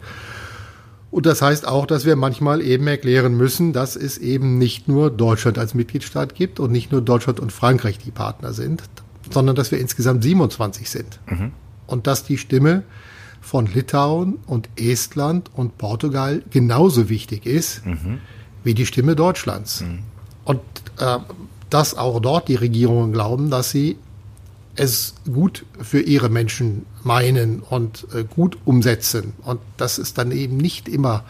Und 1.10 1.26
das 1.26 1.42
heißt 1.42 1.68
auch, 1.68 1.86
dass 1.86 2.04
wir 2.04 2.16
manchmal 2.16 2.60
eben 2.60 2.88
erklären 2.88 3.36
müssen, 3.36 3.72
dass 3.72 3.94
es 3.94 4.18
eben 4.18 4.58
nicht 4.58 4.88
nur 4.88 5.10
Deutschland 5.12 5.58
als 5.58 5.72
Mitgliedstaat 5.72 6.34
gibt 6.34 6.58
und 6.58 6.72
nicht 6.72 6.90
nur 6.90 7.02
Deutschland 7.02 7.38
und 7.38 7.52
Frankreich 7.52 7.98
die 7.98 8.10
Partner 8.10 8.52
sind, 8.52 8.82
sondern 9.30 9.54
dass 9.54 9.70
wir 9.70 9.78
insgesamt 9.78 10.24
27 10.24 10.90
sind. 10.90 11.20
Mhm. 11.26 11.52
Und 11.86 12.08
dass 12.08 12.24
die 12.24 12.36
Stimme 12.36 12.82
von 13.40 13.66
Litauen 13.66 14.38
und 14.46 14.68
Estland 14.74 15.50
und 15.54 15.78
Portugal 15.78 16.42
genauso 16.50 17.08
wichtig 17.08 17.46
ist 17.46 17.86
mhm. 17.86 18.18
wie 18.64 18.74
die 18.74 18.86
Stimme 18.86 19.14
Deutschlands. 19.14 19.82
Mhm. 19.82 20.00
Und 20.44 20.60
äh, 20.98 21.18
dass 21.70 21.96
auch 21.96 22.20
dort 22.20 22.48
die 22.48 22.54
Regierungen 22.54 23.12
glauben, 23.12 23.50
dass 23.50 23.70
sie 23.70 23.98
es 24.76 25.14
gut 25.32 25.64
für 25.80 26.00
ihre 26.00 26.28
Menschen 26.28 26.86
meinen 27.02 27.60
und 27.60 28.06
äh, 28.14 28.24
gut 28.24 28.58
umsetzen. 28.64 29.32
Und 29.44 29.60
dass 29.76 29.98
es 29.98 30.14
dann 30.14 30.32
eben 30.32 30.56
nicht 30.56 30.88
immer 30.88 31.24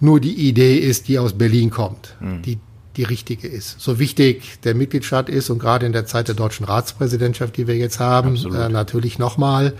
nur 0.00 0.20
die 0.20 0.34
Idee 0.34 0.78
ist, 0.78 1.08
die 1.08 1.18
aus 1.18 1.32
Berlin 1.34 1.70
kommt, 1.70 2.16
mhm. 2.20 2.42
die 2.42 2.58
die 2.96 3.02
richtige 3.02 3.46
ist. 3.46 3.78
So 3.80 3.98
wichtig 3.98 4.58
der 4.64 4.74
Mitgliedstaat 4.74 5.28
ist 5.28 5.50
und 5.50 5.58
gerade 5.58 5.84
in 5.84 5.92
der 5.92 6.06
Zeit 6.06 6.28
der 6.28 6.34
deutschen 6.34 6.64
Ratspräsidentschaft, 6.64 7.56
die 7.56 7.66
wir 7.66 7.76
jetzt 7.76 8.00
haben, 8.00 8.36
äh, 8.36 8.68
natürlich 8.68 9.18
nochmal. 9.18 9.74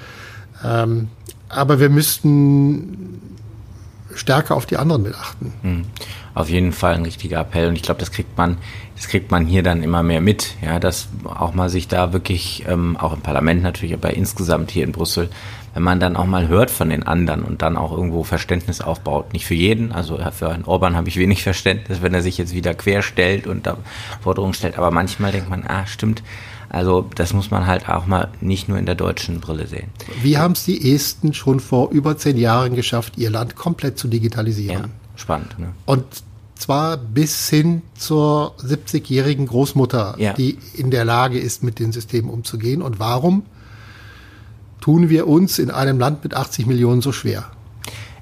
Ähm, 0.63 1.09
aber 1.49 1.81
wir 1.81 1.89
müssten 1.89 3.21
stärker 4.17 4.57
auf 4.57 4.67
die 4.67 4.77
anderen 4.77 5.03
mit 5.03 5.15
achten. 5.15 5.53
Mhm. 5.63 5.85
Auf 6.35 6.51
jeden 6.51 6.73
Fall 6.73 6.95
ein 6.95 7.05
richtiger 7.05 7.41
Appell 7.41 7.69
und 7.69 7.77
ich 7.77 7.83
glaube, 7.83 8.01
das 8.01 8.11
kriegt 8.11 8.37
man, 8.37 8.59
das 8.97 9.09
kriegt 9.09 9.31
man 9.31 9.47
hier 9.47 9.63
dann 9.63 9.83
immer 9.83 10.03
mehr 10.03 10.21
mit, 10.21 10.55
ja, 10.63 10.79
dass 10.79 11.09
auch 11.25 11.55
mal 11.55 11.71
sich 11.71 11.89
da 11.89 12.13
wirklich, 12.13 12.65
ähm, 12.69 12.97
auch 12.97 13.15
im 13.15 13.21
Parlament 13.21 13.63
natürlich, 13.63 13.95
aber 13.95 14.13
insgesamt 14.15 14.71
hier 14.71 14.85
in 14.85 14.93
Brüssel 14.93 15.31
wenn 15.77 15.83
man 15.83 16.01
dann 16.01 16.17
auch 16.17 16.25
mal 16.25 16.49
hört 16.49 16.71
von 16.71 16.89
den 16.89 17.03
anderen 17.03 17.43
und 17.43 17.61
dann 17.61 17.77
auch 17.77 17.93
irgendwo 17.93 18.25
Verständnis 18.25 18.81
aufbaut. 18.81 19.35
Nicht 19.35 19.45
für 19.45 19.53
jeden, 19.53 19.93
also 19.93 20.19
für 20.33 20.49
einen 20.49 20.65
Orban 20.65 20.97
habe 20.97 21.11
ich 21.11 21.19
wenig 21.19 21.43
Verständnis, 21.43 22.01
wenn 22.01 22.15
er 22.15 22.23
sich 22.23 22.39
jetzt 22.39 22.55
wieder 22.55 22.73
quer 22.73 23.03
stellt 23.03 23.47
und 23.47 23.67
da 23.67 23.77
Forderungen 24.23 24.55
stellt, 24.55 24.79
aber 24.79 24.91
manchmal 24.91 25.33
denkt 25.33 25.51
man, 25.51 25.67
ah, 25.69 25.87
stimmt, 25.87 26.23
also 26.77 27.09
das 27.15 27.33
muss 27.33 27.51
man 27.51 27.67
halt 27.67 27.89
auch 27.89 28.07
mal 28.07 28.29
nicht 28.41 28.69
nur 28.69 28.79
in 28.79 28.87
der 28.87 28.95
deutschen 28.95 29.41
Brille 29.41 29.67
sehen. 29.67 29.89
Wie 30.23 30.39
haben 30.39 30.53
es 30.53 30.65
die 30.65 30.95
Esten 30.95 31.35
schon 31.35 31.61
vor 31.61 31.91
über 31.91 32.17
zehn 32.17 32.37
Jahren 32.37 32.75
geschafft, 32.75 33.15
ihr 33.17 33.31
Land 33.31 33.57
komplett 33.57 33.99
zu 33.99 34.09
digitalisieren? 34.09 34.83
Ja, 34.83 34.89
spannend. 35.17 35.59
Ne? 35.59 35.73
Und 35.87 36.05
zwar 36.55 36.97
bis 36.97 37.49
hin 37.49 37.83
zur 37.97 38.55
70-jährigen 38.59 39.47
Großmutter, 39.47 40.15
ja. 40.19 40.33
die 40.33 40.59
in 40.75 40.91
der 40.91 41.05
Lage 41.05 41.39
ist, 41.39 41.63
mit 41.63 41.79
den 41.79 41.93
Systemen 41.93 42.31
umzugehen. 42.31 42.83
Und 42.83 42.99
warum? 42.99 43.43
tun 44.87 45.09
wir 45.09 45.27
uns 45.27 45.59
in 45.59 45.73
einem 45.73 45.99
Land 45.99 46.23
mit 46.23 46.35
80 46.35 46.67
Millionen 46.67 47.03
so 47.03 47.11
schwer. 47.11 47.51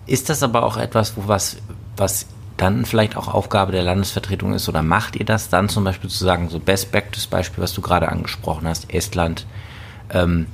Ist 0.07 0.31
das 0.31 0.43
aber 0.43 0.63
auch 0.63 0.79
etwas, 0.79 1.15
wo 1.15 1.29
was, 1.29 1.59
was 1.99 2.25
dann 2.57 2.85
vielleicht 2.85 3.17
auch 3.17 3.29
Aufgabe 3.29 3.73
der 3.73 3.83
Landesvertretung 3.83 4.55
ist 4.55 4.69
oder 4.69 4.83
macht 4.83 5.17
ihr 5.17 5.25
das 5.25 5.49
dann 5.49 5.69
zum 5.69 5.85
Beispiel 5.85 6.11
zu 6.11 6.25
sagen, 6.25 6.49
so 6.49 6.61
Best 6.61 6.93
Practice 6.93 7.27
Beispiel, 7.27 7.63
was 7.63 7.75
du 7.75 7.81
gerade 7.81 8.09
angesprochen 8.09 8.69
hast, 8.69 8.93
Estland, 8.93 9.47
ähm, 10.11 10.47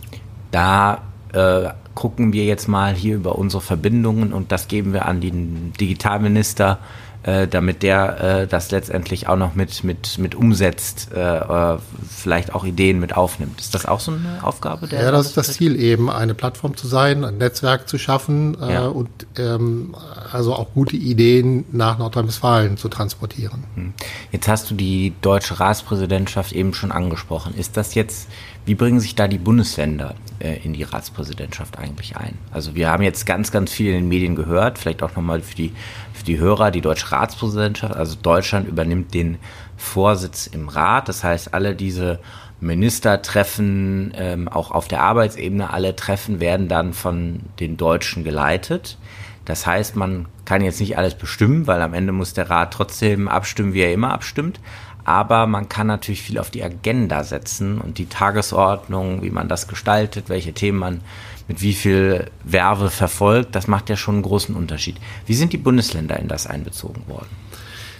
da 0.51 1.03
äh, 1.33 1.69
gucken 1.95 2.33
wir 2.33 2.45
jetzt 2.45 2.69
mal 2.69 2.95
hier 2.95 3.17
über 3.17 3.37
unsere 3.37 3.61
Verbindungen 3.61 4.33
und 4.33 4.53
das 4.53 4.69
geben 4.69 4.93
wir 4.93 5.07
an 5.07 5.21
den 5.21 5.73
Digitalminister 5.79 6.79
äh, 7.23 7.47
damit 7.47 7.83
der 7.83 8.21
äh, 8.43 8.47
das 8.47 8.71
letztendlich 8.71 9.29
auch 9.29 9.37
noch 9.37 9.55
mit, 9.55 9.85
mit, 9.85 10.19
mit 10.19 10.35
umsetzt, 10.35 11.11
äh, 11.15 11.21
äh, 11.21 11.79
vielleicht 12.09 12.55
auch 12.55 12.65
Ideen 12.65 12.99
mit 12.99 13.17
aufnimmt. 13.17 13.61
Ist 13.61 13.75
das 13.75 13.87
auch 13.87 14.01
so 14.01 14.13
eine 14.13 14.43
Aufgabe 14.43 14.87
der? 14.87 15.03
Ja, 15.03 15.11
das 15.11 15.27
ist 15.27 15.37
das 15.37 15.53
Ziel 15.53 15.79
eben, 15.81 16.11
eine 16.11 16.35
Plattform 16.35 16.77
zu 16.77 16.87
sein, 16.87 17.25
ein 17.25 17.39
Netzwerk 17.39 17.89
zu 17.89 17.99
schaffen 17.99 18.57
äh, 18.61 18.73
ja. 18.73 18.87
und 18.87 19.09
ähm, 19.39 19.95
also 20.33 20.55
auch 20.55 20.73
gute 20.73 20.97
Ideen 20.97 21.67
nach 21.73 21.99
Nordrhein-Westfalen 21.99 22.77
zu 22.77 22.89
transportieren. 22.89 23.65
Hm. 23.75 23.93
Jetzt 24.33 24.49
hast 24.49 24.71
du 24.71 24.75
die 24.75 25.13
deutsche 25.21 25.61
Ratspräsidentschaft 25.61 26.53
eben 26.53 26.73
schon 26.73 26.91
angesprochen. 26.91 27.55
Ist 27.55 27.77
das 27.77 27.95
jetzt 27.95 28.29
wie 28.67 28.75
bringen 28.75 29.01
sich 29.01 29.15
da 29.15 29.27
die 29.27 29.39
Bundesländer 29.39 30.15
äh, 30.39 30.59
in 30.63 30.75
die 30.75 30.83
Ratspräsidentschaft 30.83 31.79
eigentlich 31.79 32.17
ein? 32.17 32.37
Also 32.51 32.75
wir 32.75 32.91
haben 32.91 33.03
jetzt 33.03 33.25
ganz, 33.25 33.51
ganz 33.51 33.73
viel 33.73 33.89
in 33.89 33.95
den 33.95 34.09
Medien 34.09 34.37
gehört, 34.37 34.79
vielleicht 34.79 35.03
auch 35.03 35.17
nochmal 35.17 35.41
für 35.41 35.57
die, 35.57 35.73
für 36.21 36.27
die 36.27 36.39
Hörer, 36.39 36.71
die 36.71 36.83
deutsche 36.83 37.13
Ratspräsidentschaft, 37.13 37.97
also 37.97 38.17
Deutschland 38.21 38.69
übernimmt 38.69 39.15
den 39.15 39.39
Vorsitz 39.79 40.47
im 40.47 40.69
Rat. 40.69 41.09
Das 41.09 41.25
heißt, 41.25 41.55
alle 41.55 41.75
diese 41.75 42.21
Ministertreffen, 42.61 44.13
ähm, 44.15 44.49
auch 44.49 44.71
auf 44.71 44.87
der 44.87 45.01
Arbeitsebene, 45.01 45.73
alle 45.73 45.97
Treffen 45.97 46.39
werden 46.39 46.69
dann 46.69 46.93
von 46.93 47.41
den 47.59 47.79
Deutschen 47.79 48.23
geleitet. 48.23 48.99
Das 49.47 49.67
heißt, 49.67 49.97
man 49.97 50.27
kann 50.45 50.63
jetzt 50.63 50.81
nicht 50.81 50.99
alles 50.99 51.15
bestimmen, 51.15 51.67
weil 51.67 51.81
am 51.81 51.95
Ende 51.95 52.13
muss 52.13 52.35
der 52.35 52.51
Rat 52.51 52.75
trotzdem 52.75 53.27
abstimmen, 53.27 53.73
wie 53.73 53.81
er 53.81 53.95
immer 53.95 54.13
abstimmt 54.13 54.61
aber 55.05 55.47
man 55.47 55.69
kann 55.69 55.87
natürlich 55.87 56.23
viel 56.23 56.39
auf 56.39 56.51
die 56.51 56.63
Agenda 56.63 57.25
setzen 57.25 57.81
und 57.81 57.99
die 57.99 58.07
Tagesordnung, 58.07 59.23
wie 59.23 59.31
man 59.31 59.49
das 59.49 59.69
gestaltet, 59.69 60.29
welche 60.29 60.53
Themen 60.53 60.79
man 60.79 61.01
mit 61.49 61.63
wie 61.63 61.75
viel 61.75 62.31
Werbe 62.45 62.91
verfolgt, 62.91 63.57
das 63.57 63.67
macht 63.67 63.91
ja 63.91 63.97
schon 63.97 64.17
einen 64.17 64.23
großen 64.23 64.55
Unterschied. 64.55 64.97
Wie 65.27 65.35
sind 65.35 65.53
die 65.53 65.59
Bundesländer 65.59 66.19
in 66.19 66.29
das 66.29 66.47
einbezogen 66.47 67.03
worden? 67.09 67.29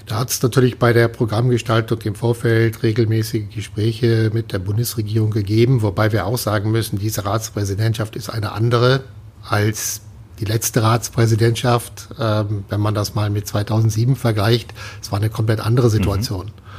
Da 0.07 0.19
hat 0.19 0.31
es 0.31 0.43
natürlich 0.43 0.79
bei 0.79 0.93
der 0.93 1.09
Programmgestaltung 1.09 2.01
im 2.03 2.15
Vorfeld 2.15 2.83
regelmäßige 2.83 3.49
Gespräche 3.55 4.31
mit 4.33 4.53
der 4.53 4.59
Bundesregierung 4.59 5.31
gegeben, 5.31 5.83
wobei 5.83 6.11
wir 6.13 6.27
auch 6.27 6.39
sagen 6.39 6.71
müssen, 6.71 6.99
diese 6.99 7.25
Ratspräsidentschaft 7.25 8.17
ist 8.17 8.29
eine 8.29 8.53
andere 8.53 9.05
als 9.49 10.03
die 10.41 10.47
letzte 10.47 10.83
Ratspräsidentschaft. 10.83 12.09
Ähm, 12.19 12.65
wenn 12.69 12.81
man 12.81 12.95
das 12.95 13.15
mal 13.15 13.31
mit 13.31 13.47
2007 13.47 14.17
vergleicht, 14.17 14.75
es 15.01 15.13
war 15.13 15.19
eine 15.19 15.31
komplett 15.31 15.61
andere 15.61 15.91
Situation. 15.91 16.47
Mhm. 16.47 16.70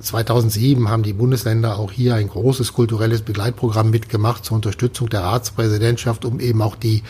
2007 0.00 0.82
ähm, 0.82 0.88
haben 0.88 1.02
die 1.02 1.12
Bundesländer 1.12 1.78
auch 1.78 1.92
hier 1.92 2.14
ein 2.14 2.28
großes 2.28 2.72
kulturelles 2.72 3.22
Begleitprogramm 3.22 3.90
mitgemacht 3.90 4.44
zur 4.44 4.56
Unterstützung 4.56 5.08
der 5.08 5.20
Ratspräsidentschaft, 5.20 6.24
um 6.24 6.40
eben 6.40 6.62
auch 6.62 6.76
die 6.76 7.02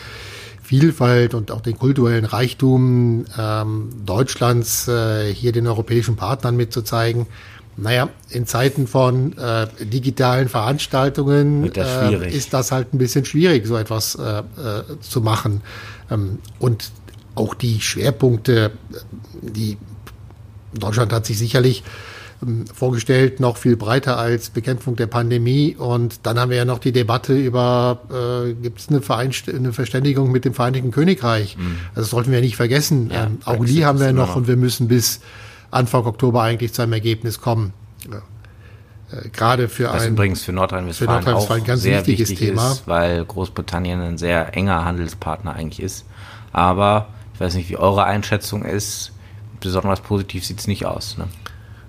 Vielfalt 0.61 1.33
und 1.33 1.51
auch 1.51 1.61
den 1.61 1.77
kulturellen 1.77 2.25
Reichtum 2.25 3.25
ähm, 3.39 3.89
Deutschlands 4.05 4.87
äh, 4.87 5.33
hier 5.33 5.53
den 5.53 5.65
europäischen 5.65 6.17
Partnern 6.17 6.57
mitzuzeigen. 6.57 7.25
Naja, 7.77 8.09
in 8.29 8.47
Zeiten 8.47 8.87
von 8.87 9.37
äh, 9.37 9.67
digitalen 9.79 10.49
Veranstaltungen 10.49 11.71
äh, 11.73 12.35
ist 12.35 12.53
das 12.53 12.71
halt 12.71 12.93
ein 12.93 12.97
bisschen 12.97 13.23
schwierig, 13.23 13.65
so 13.67 13.77
etwas 13.77 14.15
äh, 14.15 14.39
äh, 14.39 14.43
zu 14.99 15.21
machen. 15.21 15.61
Ähm, 16.09 16.39
und 16.59 16.91
auch 17.35 17.53
die 17.53 17.79
Schwerpunkte, 17.79 18.71
die 19.41 19.77
Deutschland 20.73 21.13
hat 21.13 21.25
sich 21.25 21.37
sicherlich 21.37 21.83
vorgestellt, 22.73 23.39
noch 23.39 23.57
viel 23.57 23.75
breiter 23.75 24.17
als 24.17 24.49
Bekämpfung 24.49 24.95
der 24.95 25.07
Pandemie. 25.07 25.75
Und 25.75 26.19
dann 26.23 26.39
haben 26.39 26.49
wir 26.49 26.57
ja 26.57 26.65
noch 26.65 26.79
die 26.79 26.91
Debatte 26.91 27.33
über, 27.35 28.01
äh, 28.11 28.53
gibt 28.53 28.79
es 28.79 28.89
eine, 28.89 29.01
eine 29.57 29.73
Verständigung 29.73 30.31
mit 30.31 30.45
dem 30.45 30.53
Vereinigten 30.53 30.91
Königreich? 30.91 31.57
Mhm. 31.57 31.77
Also 31.89 32.01
das 32.01 32.09
sollten 32.11 32.31
wir 32.31 32.41
nicht 32.41 32.55
vergessen. 32.55 33.09
Ja, 33.11 33.25
ähm, 33.25 33.39
auch 33.45 33.65
die 33.65 33.85
haben 33.85 33.99
wir 33.99 34.13
noch 34.13 34.35
und 34.35 34.47
wir 34.47 34.57
müssen 34.57 34.87
bis 34.87 35.21
Anfang 35.71 36.05
Oktober 36.05 36.43
eigentlich 36.43 36.73
zu 36.73 36.83
einem 36.83 36.93
Ergebnis 36.93 37.41
kommen. 37.41 37.73
Ja. 38.11 38.21
Äh, 39.17 39.29
gerade 39.29 39.67
für 39.67 39.83
das 39.83 40.03
ein 40.03 40.13
übrigens 40.13 40.43
für 40.43 40.51
Nordrhein-Westfalen 40.51 41.23
Nordrhein 41.25 41.63
ganz 41.63 41.81
sehr 41.81 41.99
wichtiges 41.99 42.29
wichtig 42.29 42.49
Thema. 42.49 42.71
ist, 42.71 42.87
weil 42.87 43.25
Großbritannien 43.25 43.99
ein 44.01 44.17
sehr 44.17 44.55
enger 44.55 44.85
Handelspartner 44.85 45.53
eigentlich 45.53 45.81
ist. 45.81 46.05
Aber 46.51 47.07
ich 47.33 47.39
weiß 47.39 47.55
nicht, 47.55 47.69
wie 47.69 47.77
eure 47.77 48.03
Einschätzung 48.03 48.63
ist. 48.63 49.11
Besonders 49.59 50.01
positiv 50.01 50.45
sieht 50.45 50.59
es 50.59 50.67
nicht 50.67 50.85
aus. 50.85 51.17
Ne? 51.17 51.27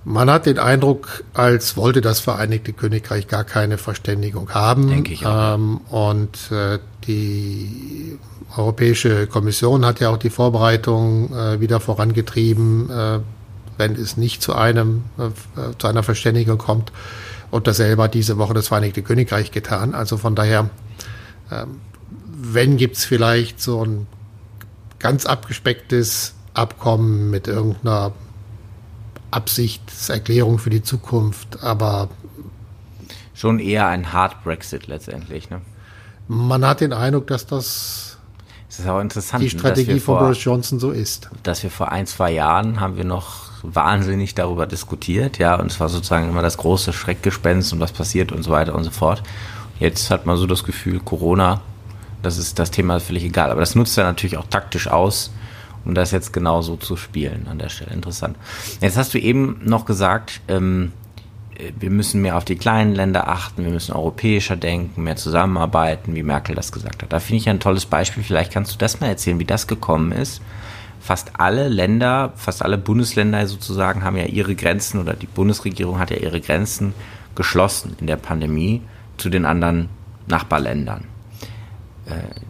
Man 0.08 0.30
hat 0.30 0.46
den 0.46 0.58
Eindruck, 0.58 1.22
als 1.34 1.76
wollte 1.76 2.00
das 2.00 2.20
Vereinigte 2.20 2.72
Königreich 2.72 3.28
gar 3.28 3.44
keine 3.44 3.76
Verständigung 3.76 4.48
haben. 4.54 4.88
Denke 4.88 5.12
ich 5.12 5.26
auch. 5.26 5.56
Ähm, 5.56 5.82
und 5.90 6.50
äh, 6.50 6.78
die 7.06 8.18
Europäische 8.56 9.26
Kommission 9.26 9.84
hat 9.84 10.00
ja 10.00 10.08
auch 10.08 10.16
die 10.16 10.30
Vorbereitung 10.30 11.30
äh, 11.36 11.60
wieder 11.60 11.78
vorangetrieben, 11.78 12.88
äh, 12.88 13.18
wenn 13.76 13.96
es 13.96 14.16
nicht 14.16 14.40
zu 14.40 14.54
einem 14.54 15.04
äh, 15.18 15.76
zu 15.76 15.86
einer 15.86 16.02
Verständigung 16.02 16.56
kommt. 16.56 16.90
Und 17.50 17.66
dasselbe 17.66 18.04
hat 18.04 18.14
diese 18.14 18.38
Woche 18.38 18.54
das 18.54 18.68
Vereinigte 18.68 19.02
Königreich 19.02 19.50
getan. 19.50 19.94
Also 19.94 20.16
von 20.16 20.34
daher, 20.34 20.70
ähm, 21.52 21.80
wenn 22.34 22.78
gibt's 22.78 23.04
vielleicht 23.04 23.60
so 23.60 23.84
ein 23.84 24.06
ganz 24.98 25.26
abgespecktes 25.26 26.32
Abkommen 26.54 27.30
mit 27.30 27.46
irgendeiner 27.46 28.12
Absichtserklärung 29.30 30.58
für 30.58 30.70
die 30.70 30.82
Zukunft, 30.82 31.62
aber 31.62 32.08
schon 33.34 33.58
eher 33.58 33.86
ein 33.86 34.12
Hard 34.12 34.42
Brexit 34.42 34.86
letztendlich. 34.86 35.50
Ne? 35.50 35.60
Man 36.28 36.64
hat 36.64 36.80
den 36.80 36.92
Eindruck, 36.92 37.26
dass 37.28 37.46
das, 37.46 38.18
das 38.68 38.80
ist 38.80 38.88
auch 38.88 39.00
interessant, 39.00 39.42
die 39.42 39.50
Strategie 39.50 40.00
von 40.00 40.18
Boris 40.18 40.42
Johnson 40.42 40.78
so 40.78 40.90
ist. 40.90 41.30
Dass 41.42 41.62
wir 41.62 41.70
vor 41.70 41.92
ein, 41.92 42.06
zwei 42.06 42.32
Jahren 42.32 42.80
haben 42.80 42.96
wir 42.96 43.04
noch 43.04 43.48
wahnsinnig 43.62 44.34
darüber 44.34 44.66
diskutiert, 44.66 45.38
ja, 45.38 45.56
und 45.56 45.70
es 45.70 45.80
war 45.80 45.88
sozusagen 45.88 46.28
immer 46.28 46.42
das 46.42 46.58
große 46.58 46.92
Schreckgespenst 46.92 47.72
und 47.72 47.80
was 47.80 47.92
passiert 47.92 48.32
und 48.32 48.42
so 48.42 48.50
weiter 48.50 48.74
und 48.74 48.84
so 48.84 48.90
fort. 48.90 49.22
Jetzt 49.80 50.10
hat 50.10 50.26
man 50.26 50.36
so 50.36 50.46
das 50.46 50.64
Gefühl, 50.64 51.00
Corona, 51.00 51.60
das 52.22 52.36
ist 52.38 52.58
das 52.58 52.70
Thema 52.70 52.98
völlig 53.00 53.24
egal. 53.24 53.50
Aber 53.50 53.60
das 53.60 53.74
nutzt 53.74 53.96
er 53.96 54.04
natürlich 54.04 54.36
auch 54.36 54.46
taktisch 54.48 54.88
aus, 54.88 55.30
um 55.88 55.94
das 55.94 56.10
jetzt 56.10 56.32
genau 56.34 56.60
so 56.60 56.76
zu 56.76 56.96
spielen 56.96 57.48
an 57.50 57.58
der 57.58 57.70
Stelle. 57.70 57.92
Interessant. 57.92 58.36
Jetzt 58.80 58.98
hast 58.98 59.14
du 59.14 59.18
eben 59.18 59.60
noch 59.64 59.86
gesagt, 59.86 60.42
ähm, 60.46 60.92
wir 61.80 61.90
müssen 61.90 62.22
mehr 62.22 62.36
auf 62.36 62.44
die 62.44 62.56
kleinen 62.56 62.94
Länder 62.94 63.26
achten, 63.26 63.64
wir 63.64 63.72
müssen 63.72 63.92
europäischer 63.92 64.54
denken, 64.54 65.02
mehr 65.02 65.16
zusammenarbeiten, 65.16 66.14
wie 66.14 66.22
Merkel 66.22 66.54
das 66.54 66.70
gesagt 66.70 67.02
hat. 67.02 67.12
Da 67.12 67.18
finde 67.18 67.40
ich 67.40 67.48
ein 67.48 67.58
tolles 67.58 67.86
Beispiel. 67.86 68.22
Vielleicht 68.22 68.52
kannst 68.52 68.72
du 68.72 68.78
das 68.78 69.00
mal 69.00 69.08
erzählen, 69.08 69.40
wie 69.40 69.44
das 69.44 69.66
gekommen 69.66 70.12
ist. 70.12 70.42
Fast 71.00 71.32
alle 71.40 71.68
Länder, 71.68 72.32
fast 72.36 72.62
alle 72.62 72.76
Bundesländer 72.76 73.46
sozusagen 73.46 74.04
haben 74.04 74.16
ja 74.16 74.26
ihre 74.26 74.54
Grenzen 74.54 75.00
oder 75.00 75.14
die 75.14 75.26
Bundesregierung 75.26 75.98
hat 75.98 76.10
ja 76.10 76.18
ihre 76.18 76.40
Grenzen 76.40 76.92
geschlossen 77.34 77.96
in 77.98 78.06
der 78.06 78.16
Pandemie 78.16 78.82
zu 79.16 79.30
den 79.30 79.46
anderen 79.46 79.88
Nachbarländern 80.26 81.04
äh, 81.04 81.17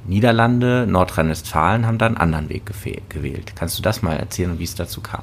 Niederlande, 0.06 0.86
Nordrhein-Westfalen 0.88 1.86
haben 1.86 1.98
da 1.98 2.06
einen 2.06 2.16
anderen 2.16 2.48
Weg 2.48 2.70
gewählt. 3.08 3.52
Kannst 3.56 3.78
du 3.78 3.82
das 3.82 4.02
mal 4.02 4.16
erzählen, 4.16 4.58
wie 4.58 4.64
es 4.64 4.74
dazu 4.74 5.00
kam? 5.00 5.22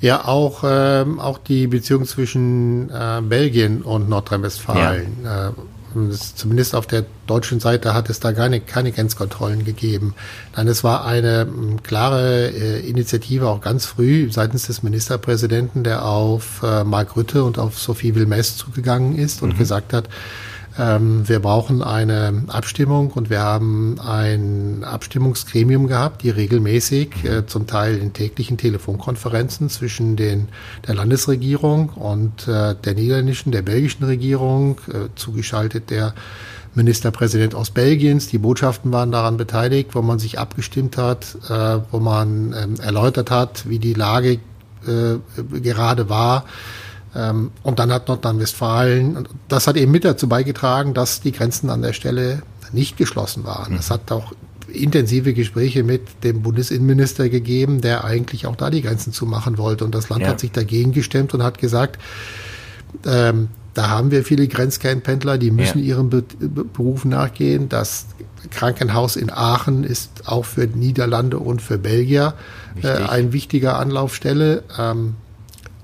Ja, 0.00 0.24
auch, 0.24 0.64
ähm, 0.66 1.20
auch 1.20 1.38
die 1.38 1.68
Beziehung 1.68 2.04
zwischen 2.06 2.90
äh, 2.90 3.20
Belgien 3.22 3.82
und 3.82 4.08
Nordrhein-Westfalen. 4.08 5.18
Ja. 5.24 5.48
Äh, 5.48 5.52
zumindest 6.34 6.74
auf 6.74 6.86
der 6.86 7.04
deutschen 7.26 7.60
Seite 7.60 7.94
hat 7.94 8.10
es 8.10 8.18
da 8.18 8.32
keine, 8.32 8.60
keine 8.60 8.92
Grenzkontrollen 8.92 9.64
gegeben. 9.64 10.14
Nein, 10.56 10.68
es 10.68 10.82
war 10.82 11.04
eine 11.04 11.42
m, 11.42 11.82
klare 11.82 12.48
äh, 12.48 12.80
Initiative 12.80 13.48
auch 13.48 13.60
ganz 13.60 13.86
früh 13.86 14.30
seitens 14.30 14.66
des 14.66 14.82
Ministerpräsidenten, 14.82 15.84
der 15.84 16.04
auf 16.04 16.62
äh, 16.62 16.84
Mark 16.84 17.16
Rütte 17.16 17.44
und 17.44 17.58
auf 17.58 17.78
Sophie 17.78 18.12
Wilmès 18.12 18.56
zugegangen 18.56 19.16
ist 19.16 19.42
und 19.42 19.54
mhm. 19.54 19.58
gesagt 19.58 19.92
hat, 19.92 20.08
ähm, 20.78 21.28
wir 21.28 21.40
brauchen 21.40 21.82
eine 21.82 22.44
Abstimmung 22.48 23.10
und 23.10 23.28
wir 23.28 23.40
haben 23.40 24.00
ein 24.00 24.84
Abstimmungsgremium 24.84 25.86
gehabt, 25.86 26.22
die 26.22 26.30
regelmäßig, 26.30 27.24
äh, 27.24 27.46
zum 27.46 27.66
Teil 27.66 27.98
in 27.98 28.12
täglichen 28.12 28.56
Telefonkonferenzen 28.56 29.68
zwischen 29.68 30.16
den, 30.16 30.48
der 30.86 30.94
Landesregierung 30.94 31.90
und 31.90 32.48
äh, 32.48 32.74
der 32.74 32.94
niederländischen, 32.94 33.52
der 33.52 33.62
belgischen 33.62 34.04
Regierung, 34.04 34.78
äh, 34.88 35.08
zugeschaltet 35.14 35.90
der 35.90 36.14
Ministerpräsident 36.74 37.54
aus 37.54 37.70
Belgiens. 37.70 38.28
Die 38.28 38.38
Botschaften 38.38 38.92
waren 38.92 39.12
daran 39.12 39.36
beteiligt, 39.36 39.94
wo 39.94 40.00
man 40.00 40.18
sich 40.18 40.38
abgestimmt 40.38 40.96
hat, 40.96 41.36
äh, 41.50 41.80
wo 41.90 42.00
man 42.00 42.54
ähm, 42.56 42.74
erläutert 42.80 43.30
hat, 43.30 43.68
wie 43.68 43.78
die 43.78 43.92
Lage 43.92 44.38
äh, 44.86 45.18
gerade 45.60 46.08
war 46.08 46.44
und 47.14 47.78
dann 47.78 47.92
hat 47.92 48.08
Nordrhein-Westfalen, 48.08 49.28
das 49.48 49.66
hat 49.66 49.76
eben 49.76 49.92
mit 49.92 50.04
dazu 50.04 50.28
beigetragen, 50.28 50.94
dass 50.94 51.20
die 51.20 51.32
Grenzen 51.32 51.68
an 51.68 51.82
der 51.82 51.92
Stelle 51.92 52.42
nicht 52.72 52.96
geschlossen 52.96 53.44
waren. 53.44 53.76
Es 53.76 53.90
hat 53.90 54.10
auch 54.10 54.32
intensive 54.72 55.34
Gespräche 55.34 55.82
mit 55.82 56.24
dem 56.24 56.42
Bundesinnenminister 56.42 57.28
gegeben, 57.28 57.80
der 57.80 58.04
eigentlich 58.04 58.46
auch 58.46 58.56
da 58.56 58.70
die 58.70 58.82
Grenzen 58.82 59.12
zumachen 59.12 59.58
wollte. 59.58 59.84
Und 59.84 59.94
das 59.94 60.08
Land 60.08 60.22
ja. 60.22 60.28
hat 60.28 60.40
sich 60.40 60.52
dagegen 60.52 60.92
gestemmt 60.92 61.34
und 61.34 61.42
hat 61.42 61.58
gesagt, 61.58 62.00
ähm, 63.06 63.48
da 63.74 63.88
haben 63.88 64.10
wir 64.10 64.24
viele 64.24 64.48
Grenzkernpendler, 64.48 65.38
die 65.38 65.50
müssen 65.50 65.78
ja. 65.78 65.84
ihrem 65.84 66.10
Be 66.10 66.22
Beruf 66.22 67.04
nachgehen. 67.04 67.68
Das 67.68 68.06
Krankenhaus 68.50 69.16
in 69.16 69.30
Aachen 69.30 69.84
ist 69.84 70.26
auch 70.26 70.44
für 70.44 70.66
Niederlande 70.66 71.38
und 71.38 71.62
für 71.62 71.78
Belgier 71.78 72.34
äh, 72.82 72.88
ein 72.88 73.32
wichtiger 73.32 73.78
Anlaufstelle. 73.78 74.62
Ähm, 74.78 75.14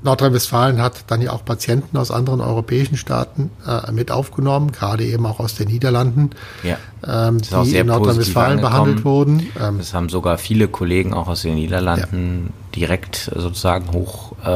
Nordrhein-Westfalen 0.08 0.80
hat 0.80 1.04
dann 1.08 1.20
ja 1.20 1.32
auch 1.32 1.44
Patienten 1.44 1.98
aus 1.98 2.10
anderen 2.10 2.40
europäischen 2.40 2.96
Staaten 2.96 3.50
äh, 3.66 3.92
mit 3.92 4.10
aufgenommen, 4.10 4.72
gerade 4.72 5.04
eben 5.04 5.26
auch 5.26 5.38
aus 5.38 5.54
den 5.54 5.68
Niederlanden, 5.68 6.30
ja. 6.62 6.78
ähm, 7.06 7.38
die 7.42 7.76
in 7.76 7.88
Nordrhein-Westfalen 7.88 8.60
behandelt 8.60 9.04
wurden. 9.04 9.46
Ähm, 9.60 9.78
das 9.78 9.92
haben 9.92 10.08
sogar 10.08 10.38
viele 10.38 10.68
Kollegen 10.68 11.12
auch 11.12 11.28
aus 11.28 11.42
den 11.42 11.56
Niederlanden 11.56 12.46
ja. 12.46 12.70
direkt 12.74 13.30
sozusagen 13.34 13.92
hoch 13.92 14.32
äh, 14.44 14.50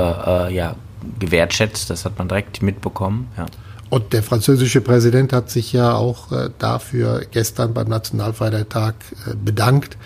äh, 0.48 0.54
ja, 0.54 0.74
gewertschätzt. 1.18 1.90
Das 1.90 2.06
hat 2.06 2.18
man 2.18 2.28
direkt 2.28 2.62
mitbekommen. 2.62 3.28
Ja. 3.36 3.44
Und 3.90 4.14
der 4.14 4.22
französische 4.22 4.80
Präsident 4.80 5.34
hat 5.34 5.50
sich 5.50 5.74
ja 5.74 5.94
auch 5.94 6.32
äh, 6.32 6.48
dafür 6.58 7.26
gestern 7.30 7.74
beim 7.74 7.88
Nationalfeiertag 7.88 8.94
äh, 9.26 9.34
bedankt, 9.34 9.98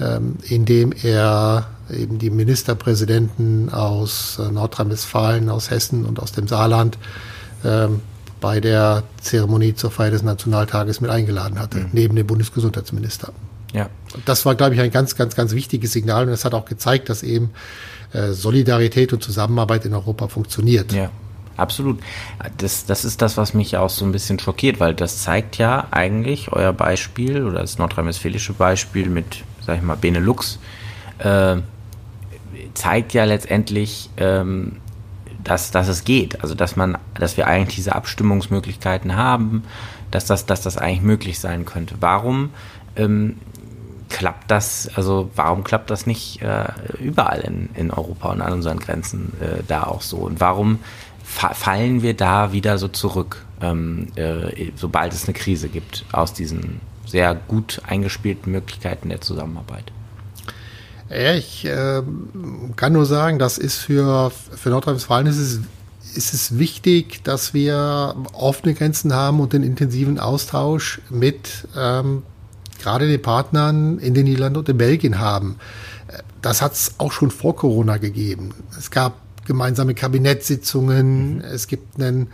ähm, 0.00 0.36
indem 0.48 0.92
er 0.92 1.66
eben 1.90 2.18
die 2.18 2.30
Ministerpräsidenten 2.30 3.70
aus 3.70 4.38
äh, 4.38 4.50
Nordrhein-Westfalen, 4.50 5.48
aus 5.48 5.70
Hessen 5.70 6.04
und 6.04 6.20
aus 6.20 6.32
dem 6.32 6.48
Saarland 6.48 6.98
ähm, 7.64 8.00
bei 8.40 8.60
der 8.60 9.02
Zeremonie 9.20 9.74
zur 9.74 9.90
Feier 9.90 10.10
des 10.10 10.22
Nationaltages 10.22 11.00
mit 11.00 11.10
eingeladen 11.10 11.58
hatte, 11.58 11.78
mhm. 11.78 11.88
neben 11.92 12.16
dem 12.16 12.26
Bundesgesundheitsminister. 12.26 13.32
Ja. 13.72 13.88
Das 14.24 14.46
war, 14.46 14.54
glaube 14.54 14.74
ich, 14.74 14.80
ein 14.80 14.90
ganz, 14.90 15.16
ganz, 15.16 15.34
ganz 15.34 15.52
wichtiges 15.52 15.92
Signal 15.92 16.26
und 16.26 16.32
es 16.32 16.44
hat 16.44 16.54
auch 16.54 16.64
gezeigt, 16.64 17.08
dass 17.08 17.22
eben 17.22 17.50
äh, 18.12 18.32
Solidarität 18.32 19.12
und 19.12 19.22
Zusammenarbeit 19.22 19.84
in 19.84 19.94
Europa 19.94 20.28
funktioniert. 20.28 20.92
Ja. 20.92 21.10
Absolut. 21.56 21.98
Das, 22.58 22.86
das 22.86 23.04
ist 23.04 23.20
das, 23.20 23.36
was 23.36 23.52
mich 23.52 23.76
auch 23.76 23.90
so 23.90 24.04
ein 24.04 24.12
bisschen 24.12 24.38
schockiert, 24.38 24.78
weil 24.78 24.94
das 24.94 25.24
zeigt 25.24 25.58
ja 25.58 25.88
eigentlich 25.90 26.52
euer 26.52 26.72
Beispiel 26.72 27.44
oder 27.44 27.60
das 27.62 27.78
nordrhein-westfälische 27.78 28.52
Beispiel 28.52 29.08
mit, 29.08 29.42
sag 29.66 29.78
ich 29.78 29.82
mal, 29.82 29.96
Benelux, 29.96 30.60
äh, 31.18 31.56
zeigt 32.78 33.12
ja 33.12 33.24
letztendlich, 33.24 34.08
ähm, 34.16 34.76
dass, 35.42 35.70
dass 35.70 35.88
es 35.88 36.04
geht. 36.04 36.42
Also 36.42 36.54
dass 36.54 36.76
man, 36.76 36.96
dass 37.14 37.36
wir 37.36 37.46
eigentlich 37.46 37.76
diese 37.76 37.94
Abstimmungsmöglichkeiten 37.94 39.16
haben, 39.16 39.64
dass 40.10 40.26
das, 40.26 40.46
dass 40.46 40.62
das 40.62 40.78
eigentlich 40.78 41.02
möglich 41.02 41.38
sein 41.38 41.64
könnte. 41.64 41.96
Warum 42.00 42.50
ähm, 42.96 43.36
klappt 44.08 44.50
das, 44.50 44.88
also 44.94 45.30
warum 45.34 45.64
klappt 45.64 45.90
das 45.90 46.06
nicht 46.06 46.40
äh, 46.40 46.68
überall 47.00 47.40
in, 47.40 47.68
in 47.74 47.90
Europa 47.90 48.30
und 48.30 48.40
an 48.40 48.52
unseren 48.52 48.78
Grenzen 48.78 49.32
äh, 49.40 49.62
da 49.66 49.82
auch 49.82 50.02
so? 50.02 50.18
Und 50.18 50.40
warum 50.40 50.78
fa 51.24 51.52
fallen 51.54 52.02
wir 52.02 52.14
da 52.14 52.52
wieder 52.52 52.78
so 52.78 52.88
zurück, 52.88 53.44
ähm, 53.60 54.08
äh, 54.14 54.70
sobald 54.76 55.12
es 55.12 55.24
eine 55.24 55.34
Krise 55.34 55.68
gibt 55.68 56.04
aus 56.12 56.32
diesen 56.32 56.80
sehr 57.04 57.34
gut 57.34 57.82
eingespielten 57.86 58.52
Möglichkeiten 58.52 59.08
der 59.08 59.20
Zusammenarbeit. 59.20 59.92
Ja, 61.10 61.34
ich 61.34 61.64
äh, 61.64 62.02
kann 62.76 62.92
nur 62.92 63.06
sagen, 63.06 63.38
das 63.38 63.58
ist 63.58 63.76
für, 63.76 64.30
für 64.30 64.70
Nordrhein-Westfalen 64.70 65.26
ist 65.26 65.38
es, 65.38 65.60
ist 66.14 66.34
es 66.34 66.58
wichtig, 66.58 67.24
dass 67.24 67.54
wir 67.54 68.14
offene 68.32 68.74
Grenzen 68.74 69.14
haben 69.14 69.40
und 69.40 69.52
den 69.52 69.62
intensiven 69.62 70.18
Austausch 70.18 71.00
mit 71.08 71.66
ähm, 71.76 72.22
gerade 72.78 73.08
den 73.08 73.22
Partnern 73.22 73.98
in 73.98 74.14
den 74.14 74.24
Niederlanden 74.24 74.58
und 74.58 74.68
in 74.68 74.78
Belgien 74.78 75.18
haben. 75.18 75.56
Das 76.42 76.62
hat 76.62 76.72
es 76.72 76.94
auch 76.98 77.12
schon 77.12 77.30
vor 77.30 77.56
Corona 77.56 77.96
gegeben. 77.96 78.54
Es 78.78 78.90
gab 78.90 79.14
gemeinsame 79.46 79.94
Kabinettssitzungen, 79.94 81.36
mhm. 81.36 81.40
es 81.40 81.66
gibt 81.66 82.00
einen 82.00 82.28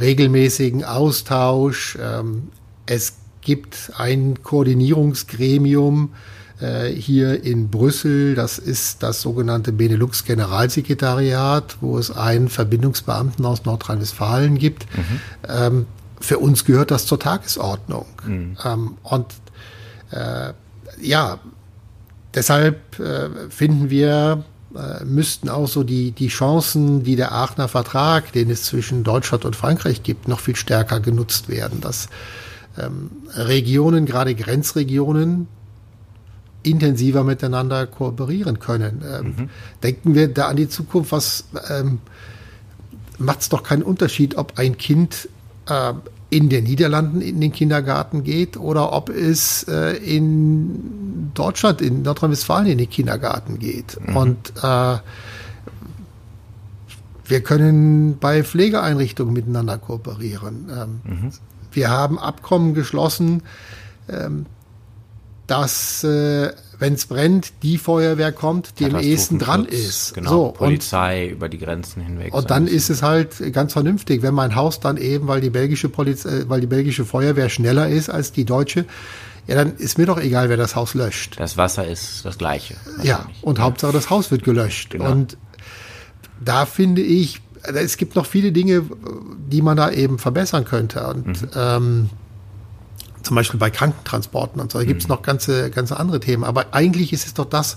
regelmäßigen 0.00 0.84
Austausch, 0.84 1.96
ähm, 2.00 2.48
es 2.86 3.14
gibt 3.40 3.92
ein 3.96 4.42
Koordinierungsgremium, 4.42 6.12
äh, 6.60 6.88
hier 6.88 7.44
in 7.44 7.68
Brüssel. 7.68 8.34
Das 8.34 8.58
ist 8.58 9.02
das 9.02 9.20
sogenannte 9.20 9.72
Benelux-Generalsekretariat, 9.72 11.76
wo 11.80 11.98
es 11.98 12.10
einen 12.10 12.48
Verbindungsbeamten 12.48 13.44
aus 13.44 13.64
Nordrhein-Westfalen 13.64 14.58
gibt. 14.58 14.86
Mhm. 14.96 15.20
Ähm, 15.48 15.86
für 16.20 16.38
uns 16.38 16.64
gehört 16.64 16.90
das 16.90 17.06
zur 17.06 17.20
Tagesordnung. 17.20 18.06
Mhm. 18.26 18.56
Ähm, 18.64 18.96
und 19.02 19.26
äh, 20.10 20.52
ja, 21.00 21.38
deshalb 22.34 22.98
äh, 22.98 23.28
finden 23.50 23.90
wir, 23.90 24.44
äh, 24.74 25.04
müssten 25.04 25.48
auch 25.48 25.68
so 25.68 25.84
die, 25.84 26.12
die 26.12 26.28
Chancen, 26.28 27.04
die 27.04 27.16
der 27.16 27.32
Aachener 27.32 27.68
Vertrag, 27.68 28.32
den 28.32 28.50
es 28.50 28.64
zwischen 28.64 29.04
Deutschland 29.04 29.44
und 29.44 29.54
Frankreich 29.54 30.02
gibt, 30.02 30.28
noch 30.28 30.40
viel 30.40 30.56
stärker 30.56 31.00
genutzt 31.00 31.48
werden. 31.48 31.80
Dass 31.80 32.08
ähm, 32.76 33.10
Regionen, 33.34 34.06
gerade 34.06 34.34
Grenzregionen, 34.34 35.46
intensiver 36.62 37.24
miteinander 37.24 37.86
kooperieren 37.86 38.58
können. 38.58 39.02
Ähm, 39.08 39.26
mhm. 39.26 39.50
Denken 39.82 40.14
wir 40.14 40.28
da 40.28 40.48
an 40.48 40.56
die 40.56 40.68
Zukunft, 40.68 41.12
was 41.12 41.44
ähm, 41.70 42.00
macht 43.18 43.40
es 43.40 43.48
doch 43.48 43.62
keinen 43.62 43.82
Unterschied, 43.82 44.36
ob 44.36 44.58
ein 44.58 44.76
Kind 44.76 45.28
äh, 45.68 45.92
in 46.30 46.48
den 46.48 46.64
Niederlanden 46.64 47.20
in 47.22 47.40
den 47.40 47.52
Kindergarten 47.52 48.22
geht 48.22 48.56
oder 48.56 48.92
ob 48.92 49.08
es 49.08 49.62
äh, 49.64 49.96
in 49.96 51.30
Deutschland, 51.34 51.80
in 51.80 52.02
Nordrhein-Westfalen 52.02 52.66
in 52.66 52.78
den 52.78 52.90
Kindergarten 52.90 53.58
geht. 53.58 53.98
Mhm. 54.06 54.16
Und 54.16 54.52
äh, 54.62 54.98
wir 57.24 57.40
können 57.42 58.18
bei 58.18 58.42
Pflegeeinrichtungen 58.42 59.32
miteinander 59.32 59.78
kooperieren. 59.78 60.68
Ähm, 60.70 61.00
mhm. 61.04 61.30
Wir 61.72 61.90
haben 61.90 62.18
Abkommen 62.18 62.74
geschlossen, 62.74 63.42
ähm, 64.08 64.46
dass, 65.48 66.04
äh, 66.04 66.52
wenn 66.78 66.94
es 66.94 67.06
brennt, 67.06 67.52
die 67.62 67.78
Feuerwehr 67.78 68.30
kommt, 68.30 68.78
die 68.78 68.84
am 68.84 69.00
ehesten 69.00 69.38
dran 69.40 69.64
ist. 69.64 70.14
Genau, 70.14 70.30
so, 70.30 70.52
Polizei 70.52 71.26
und, 71.26 71.32
über 71.32 71.48
die 71.48 71.58
Grenzen 71.58 72.02
hinweg. 72.02 72.32
Und 72.32 72.50
dann 72.50 72.68
ist 72.68 72.90
es 72.90 73.02
halt 73.02 73.52
ganz 73.52 73.72
vernünftig, 73.72 74.22
wenn 74.22 74.34
mein 74.34 74.54
Haus 74.54 74.78
dann 74.78 74.96
eben, 74.96 75.26
weil 75.26 75.40
die 75.40 75.50
belgische 75.50 75.88
Polizei, 75.88 76.28
äh, 76.28 76.48
weil 76.48 76.60
die 76.60 76.66
belgische 76.66 77.04
Feuerwehr 77.04 77.48
schneller 77.48 77.88
ist 77.88 78.10
als 78.10 78.30
die 78.30 78.44
deutsche, 78.44 78.84
ja, 79.48 79.54
dann 79.54 79.76
ist 79.76 79.96
mir 79.96 80.04
doch 80.04 80.20
egal, 80.20 80.50
wer 80.50 80.58
das 80.58 80.76
Haus 80.76 80.92
löscht. 80.92 81.40
Das 81.40 81.56
Wasser 81.56 81.88
ist 81.88 82.24
das 82.26 82.36
gleiche. 82.36 82.74
Ja, 83.02 83.26
und. 83.40 83.58
Hauptsache 83.58 83.92
das 83.92 84.10
Haus 84.10 84.30
wird 84.30 84.44
gelöscht. 84.44 84.90
Genau. 84.90 85.10
Und 85.10 85.38
da 86.44 86.66
finde 86.66 87.00
ich, 87.00 87.40
es 87.62 87.96
gibt 87.96 88.14
noch 88.14 88.26
viele 88.26 88.52
Dinge, 88.52 88.84
die 89.50 89.62
man 89.62 89.78
da 89.78 89.90
eben 89.90 90.18
verbessern 90.18 90.66
könnte. 90.66 91.06
Und 91.06 91.26
mhm. 91.26 91.50
ähm, 91.56 92.10
zum 93.28 93.34
Beispiel 93.34 93.60
bei 93.60 93.68
Krankentransporten 93.68 94.58
und 94.58 94.72
so. 94.72 94.78
Da 94.78 94.84
gibt 94.86 95.02
es 95.02 95.08
mhm. 95.08 95.14
noch 95.14 95.22
ganze, 95.22 95.70
ganze 95.70 96.00
andere 96.00 96.18
Themen. 96.18 96.44
Aber 96.44 96.66
eigentlich 96.72 97.12
ist 97.12 97.26
es 97.26 97.34
doch 97.34 97.44
das, 97.44 97.76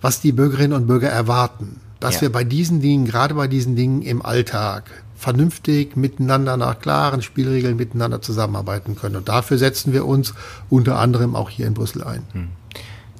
was 0.00 0.20
die 0.20 0.32
Bürgerinnen 0.32 0.72
und 0.72 0.88
Bürger 0.88 1.08
erwarten. 1.08 1.80
Dass 2.00 2.16
ja. 2.16 2.22
wir 2.22 2.32
bei 2.32 2.42
diesen 2.42 2.80
Dingen, 2.80 3.04
gerade 3.04 3.34
bei 3.34 3.46
diesen 3.46 3.76
Dingen 3.76 4.02
im 4.02 4.26
Alltag, 4.26 4.90
vernünftig 5.16 5.96
miteinander 5.96 6.56
nach 6.56 6.80
klaren 6.80 7.22
Spielregeln 7.22 7.76
miteinander 7.76 8.20
zusammenarbeiten 8.20 8.96
können. 8.96 9.14
Und 9.14 9.28
dafür 9.28 9.58
setzen 9.58 9.92
wir 9.92 10.06
uns 10.06 10.34
unter 10.68 10.98
anderem 10.98 11.36
auch 11.36 11.50
hier 11.50 11.68
in 11.68 11.74
Brüssel 11.74 12.02
ein. 12.02 12.24
Hm. 12.32 12.48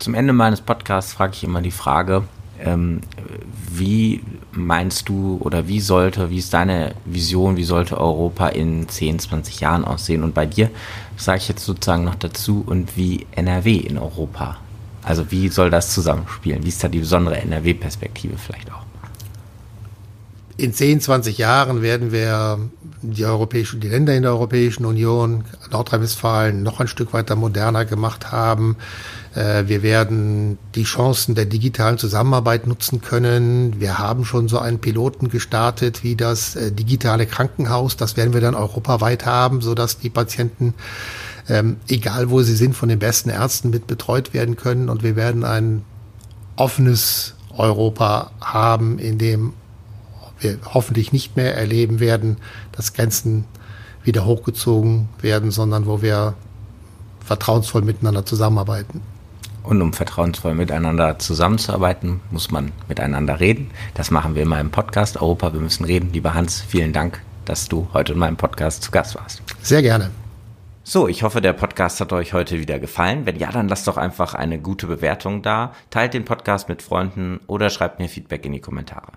Zum 0.01 0.15
Ende 0.15 0.33
meines 0.33 0.61
Podcasts 0.61 1.13
frage 1.13 1.35
ich 1.35 1.45
immer 1.45 1.63
die 1.63 1.71
Frage, 1.71 2.25
ähm, 2.59 3.01
wie 3.71 4.25
meinst 4.57 5.09
du 5.09 5.39
oder 5.41 5.69
wie 5.69 5.81
sollte, 5.81 6.31
wie 6.31 6.39
ist 6.39 6.55
deine 6.55 6.95
Vision, 7.05 7.57
wie 7.57 7.65
sollte 7.65 7.99
Europa 7.99 8.49
in 8.49 8.89
10, 8.89 9.19
20 9.19 9.61
Jahren 9.61 9.85
aussehen? 9.85 10.23
Und 10.23 10.35
bei 10.35 10.47
dir 10.47 10.71
sage 11.17 11.39
ich 11.39 11.49
jetzt 11.49 11.65
sozusagen 11.65 12.05
noch 12.05 12.15
dazu, 12.15 12.63
und 12.67 12.97
wie 12.97 13.27
NRW 13.33 13.77
in 13.77 13.99
Europa? 13.99 14.59
Also 15.03 15.31
wie 15.31 15.49
soll 15.49 15.71
das 15.71 15.93
zusammenspielen? 15.93 16.65
Wie 16.65 16.69
ist 16.69 16.83
da 16.83 16.89
die 16.89 17.01
besondere 17.01 17.37
NRW-Perspektive 17.39 18.37
vielleicht 18.39 18.73
auch? 18.73 18.85
In 20.57 20.73
10, 20.73 21.01
20 21.01 21.37
Jahren 21.37 21.83
werden 21.83 22.13
wir 22.13 22.59
die 23.03 23.25
europäischen, 23.25 23.81
die 23.81 23.89
Länder 23.89 24.15
in 24.15 24.23
der 24.23 24.31
Europäischen 24.33 24.85
Union, 24.85 25.45
Nordrhein-Westfalen 25.71 26.63
noch 26.63 26.81
ein 26.81 26.87
Stück 26.87 27.13
weiter 27.13 27.35
moderner 27.35 27.85
gemacht 27.85 28.31
haben. 28.31 28.77
Äh, 29.35 29.65
wir 29.67 29.83
werden 29.83 30.59
die 30.75 30.85
Chancen 30.85 31.35
der 31.35 31.47
digitalen 31.47 31.99
Zusammenarbeit 31.99 32.67
nutzen 32.67 33.01
können. 33.01 33.81
Wir 33.81 33.99
haben 33.99 34.25
schon 34.25 34.49
so 34.49 34.59
einen 34.59 34.79
Piloten 34.79 35.29
gestartet 35.29 36.03
wie 36.03 36.17
das 36.17 36.57
äh, 36.57 36.73
digitale 36.73 37.27
Krankenhaus. 37.27 37.97
Das 37.97 38.17
werden 38.17 38.33
wir 38.33 38.41
dann 38.41 38.55
europaweit 38.55 39.27
haben, 39.27 39.61
sodass 39.61 39.99
die 39.99 40.11
Patienten, 40.11 40.75
ähm, 41.49 41.77
egal 41.89 42.31
wo 42.31 42.43
sie 42.43 42.57
sind, 42.57 42.75
von 42.75 42.89
den 42.89 42.99
besten 42.99 43.31
Ärzten 43.31 43.71
mit 43.71 43.87
betreut 43.87 44.33
werden 44.33 44.57
können. 44.57 44.89
Und 44.89 45.03
wir 45.03 45.17
werden 45.17 45.45
ein 45.45 45.85
offenes 46.57 47.35
Europa 47.57 48.31
haben, 48.41 48.99
in 48.99 49.19
dem 49.19 49.53
wir 50.39 50.59
hoffentlich 50.73 51.13
nicht 51.13 51.37
mehr 51.37 51.57
erleben 51.57 52.01
werden, 52.01 52.37
dass 52.73 52.93
Grenzen 52.93 53.45
wieder 54.03 54.27
hochgezogen 54.27 55.09
werden, 55.21 55.51
sondern 55.51 55.87
wo 55.87 56.03
wir 56.03 56.35
vertrauensvoll 57.21 57.83
miteinander 57.83 58.27
zusammenarbeiten. 58.27 59.01
Und 59.65 59.81
um 59.81 59.95
vertrauensvoll 59.95 60.55
miteinander 60.55 61.19
zusammenzuarbeiten, 61.19 62.21
muss 62.31 62.51
man 62.51 62.73
miteinander 62.87 63.41
reden. 63.41 63.71
Das 63.95 64.11
machen 64.11 64.35
wir 64.35 64.43
in 64.43 64.49
meinem 64.49 64.71
Podcast 64.71 65.21
Europa, 65.21 65.55
wir 65.55 65.61
müssen 65.61 65.85
reden. 65.85 66.13
Lieber 66.13 66.35
Hans, 66.35 66.61
vielen 66.61 66.93
Dank, 66.93 67.23
dass 67.47 67.67
du 67.67 67.89
heute 67.95 68.13
in 68.13 68.19
meinem 68.19 68.37
Podcast 68.37 68.83
zu 68.83 68.91
Gast 68.91 69.17
warst. 69.17 69.43
Sehr 69.63 69.81
gerne. 69.81 70.11
So, 70.83 71.09
ich 71.09 71.23
hoffe, 71.23 71.41
der 71.41 71.55
Podcast 71.55 71.99
hat 72.03 72.13
euch 72.13 72.35
heute 72.35 72.61
wieder 72.61 72.79
gefallen. 72.79 73.25
Wenn 73.25 73.39
ja, 73.39 73.51
dann 73.51 73.69
lasst 73.69 73.89
doch 73.89 73.97
einfach 73.97 74.35
eine 74.35 74.59
gute 74.59 74.87
Bewertung 74.87 75.41
da, 75.41 75.73
teilt 75.89 76.13
den 76.13 76.27
Podcast 76.27 76.69
mit 76.69 76.83
Freunden 76.83 77.41
oder 77.47 77.71
schreibt 77.71 78.01
mir 78.01 78.09
Feedback 78.11 78.45
in 78.45 78.53
die 78.53 78.61
Kommentare. 78.61 79.13